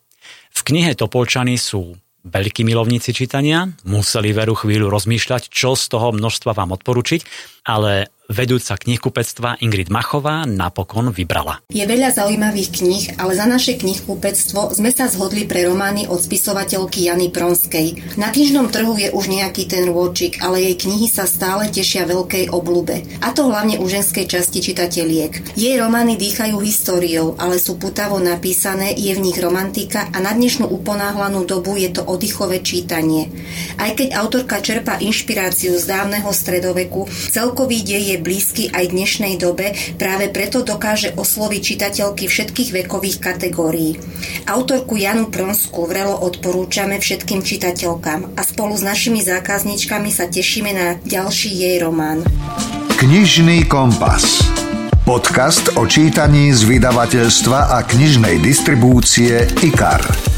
V 0.53 0.61
knihe 0.67 0.93
Topolčany 0.99 1.55
sú 1.55 1.97
veľkí 2.27 2.67
milovníci 2.67 3.15
čítania, 3.15 3.71
museli 3.87 4.35
veru 4.35 4.59
chvíľu 4.59 4.91
rozmýšľať, 4.91 5.51
čo 5.51 5.79
z 5.79 5.85
toho 5.91 6.11
množstva 6.15 6.55
vám 6.55 6.75
odporučiť, 6.75 7.21
ale 7.67 8.11
vedúca 8.33 8.81
knihkupectva 8.81 9.61
Ingrid 9.61 9.93
Machová 9.93 10.49
napokon 10.49 11.13
vybrala. 11.13 11.61
Je 11.69 11.85
veľa 11.85 12.17
zaujímavých 12.17 12.71
kníh, 12.73 13.05
ale 13.21 13.37
za 13.37 13.45
naše 13.45 13.77
knihkupectvo 13.77 14.73
sme 14.73 14.89
sa 14.89 15.07
zhodli 15.13 15.45
pre 15.45 15.69
romány 15.69 16.09
od 16.09 16.17
spisovateľky 16.17 17.13
Jany 17.13 17.29
Pronskej. 17.29 18.17
Na 18.17 18.33
knižnom 18.33 18.73
trhu 18.73 18.97
je 18.97 19.13
už 19.13 19.29
nejaký 19.29 19.69
ten 19.69 19.85
rôčik, 19.93 20.41
ale 20.41 20.65
jej 20.65 20.77
knihy 20.81 21.13
sa 21.13 21.29
stále 21.29 21.69
tešia 21.69 22.09
veľkej 22.09 22.49
oblube. 22.49 23.05
A 23.21 23.37
to 23.37 23.53
hlavne 23.53 23.77
u 23.77 23.85
ženskej 23.85 24.25
časti 24.25 24.65
čitateliek. 24.65 25.53
Jej 25.53 25.77
romány 25.77 26.17
dýchajú 26.17 26.57
históriou, 26.65 27.37
ale 27.37 27.61
sú 27.61 27.77
putavo 27.77 28.17
napísané, 28.17 28.97
je 28.97 29.13
v 29.13 29.21
nich 29.21 29.37
romantika 29.37 30.09
a 30.09 30.19
na 30.25 30.33
dnešnú 30.33 30.65
uponáhlanú 30.73 31.45
dobu 31.45 31.77
je 31.77 31.93
to 31.93 32.01
oddychové 32.09 32.65
čítanie. 32.65 33.29
Aj 33.77 33.93
keď 33.93 34.17
autorka 34.17 34.65
čerpa 34.65 34.97
inšpiráciu 34.97 35.77
z 35.77 35.85
dávneho 35.85 36.33
stredoveku, 36.33 37.05
celkový 37.29 37.85
dej 37.85 38.17
je 38.17 38.17
blízky 38.23 38.71
aj 38.71 38.95
dnešnej 38.95 39.37
dobe, 39.37 39.75
práve 39.99 40.31
preto 40.31 40.63
dokáže 40.63 41.13
osloviť 41.19 41.61
čitateľky 41.61 42.31
všetkých 42.31 42.71
vekových 42.83 43.19
kategórií. 43.19 43.99
Autorku 44.47 44.95
Janu 44.97 45.29
Pronsku 45.29 45.85
vrelo 45.85 46.15
odporúčame 46.23 47.03
všetkým 47.03 47.43
čitateľkám 47.43 48.39
a 48.39 48.43
spolu 48.47 48.79
s 48.79 48.87
našimi 48.87 49.21
zákazničkami 49.21 50.09
sa 50.09 50.31
tešíme 50.31 50.71
na 50.73 50.87
ďalší 51.03 51.51
jej 51.51 51.77
román. 51.83 52.23
Knižný 52.97 53.67
kompas. 53.67 54.39
Podcast 55.03 55.75
o 55.75 55.83
čítaní 55.91 56.55
z 56.55 56.63
vydavateľstva 56.63 57.75
a 57.75 57.83
knižnej 57.83 58.39
distribúcie 58.39 59.51
IKAR. 59.67 60.32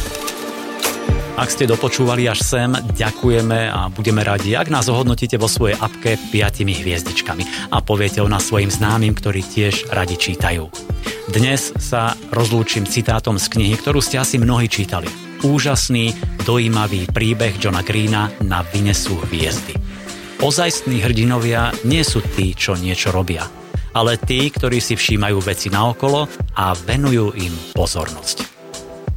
Ak 1.34 1.50
ste 1.50 1.66
dopočúvali 1.66 2.30
až 2.30 2.46
sem, 2.46 2.70
ďakujeme 2.94 3.66
a 3.66 3.90
budeme 3.90 4.22
radi, 4.22 4.54
ak 4.54 4.70
nás 4.70 4.86
ohodnotíte 4.86 5.34
vo 5.34 5.50
svojej 5.50 5.74
apke 5.74 6.14
5 6.30 6.62
hviezdičkami 6.62 7.74
a 7.74 7.82
poviete 7.82 8.22
o 8.22 8.30
nás 8.30 8.46
svojim 8.46 8.70
známym, 8.70 9.18
ktorí 9.18 9.42
tiež 9.42 9.90
radi 9.90 10.14
čítajú. 10.14 10.70
Dnes 11.34 11.74
sa 11.82 12.14
rozlúčim 12.30 12.86
citátom 12.86 13.42
z 13.42 13.50
knihy, 13.50 13.74
ktorú 13.74 13.98
ste 13.98 14.22
asi 14.22 14.38
mnohí 14.38 14.70
čítali. 14.70 15.10
Úžasný, 15.42 16.14
dojímavý 16.46 17.10
príbeh 17.10 17.58
Johna 17.58 17.82
Greena 17.82 18.30
na 18.38 18.62
Vynesú 18.62 19.18
hviezdy. 19.26 19.74
Ozajstní 20.38 21.02
hrdinovia 21.02 21.74
nie 21.82 22.06
sú 22.06 22.22
tí, 22.22 22.54
čo 22.54 22.78
niečo 22.78 23.10
robia, 23.10 23.42
ale 23.90 24.22
tí, 24.22 24.54
ktorí 24.54 24.78
si 24.78 24.94
všímajú 24.94 25.42
veci 25.42 25.66
naokolo 25.66 26.30
a 26.54 26.78
venujú 26.78 27.34
im 27.34 27.54
pozornosť. 27.74 28.53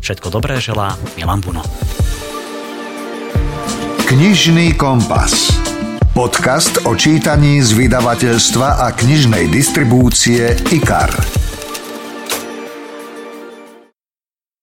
Všetko 0.08 0.40
dobré 0.40 0.56
želá 0.64 0.96
Milan 1.20 1.44
Buno. 1.44 1.60
Knižný 4.08 4.80
kompas. 4.80 5.52
Podcast 6.16 6.80
o 6.88 6.96
čítaní 6.96 7.60
z 7.60 7.76
vydavateľstva 7.76 8.88
a 8.88 8.96
knižnej 8.96 9.52
distribúcie 9.52 10.56
IKAR. 10.72 11.12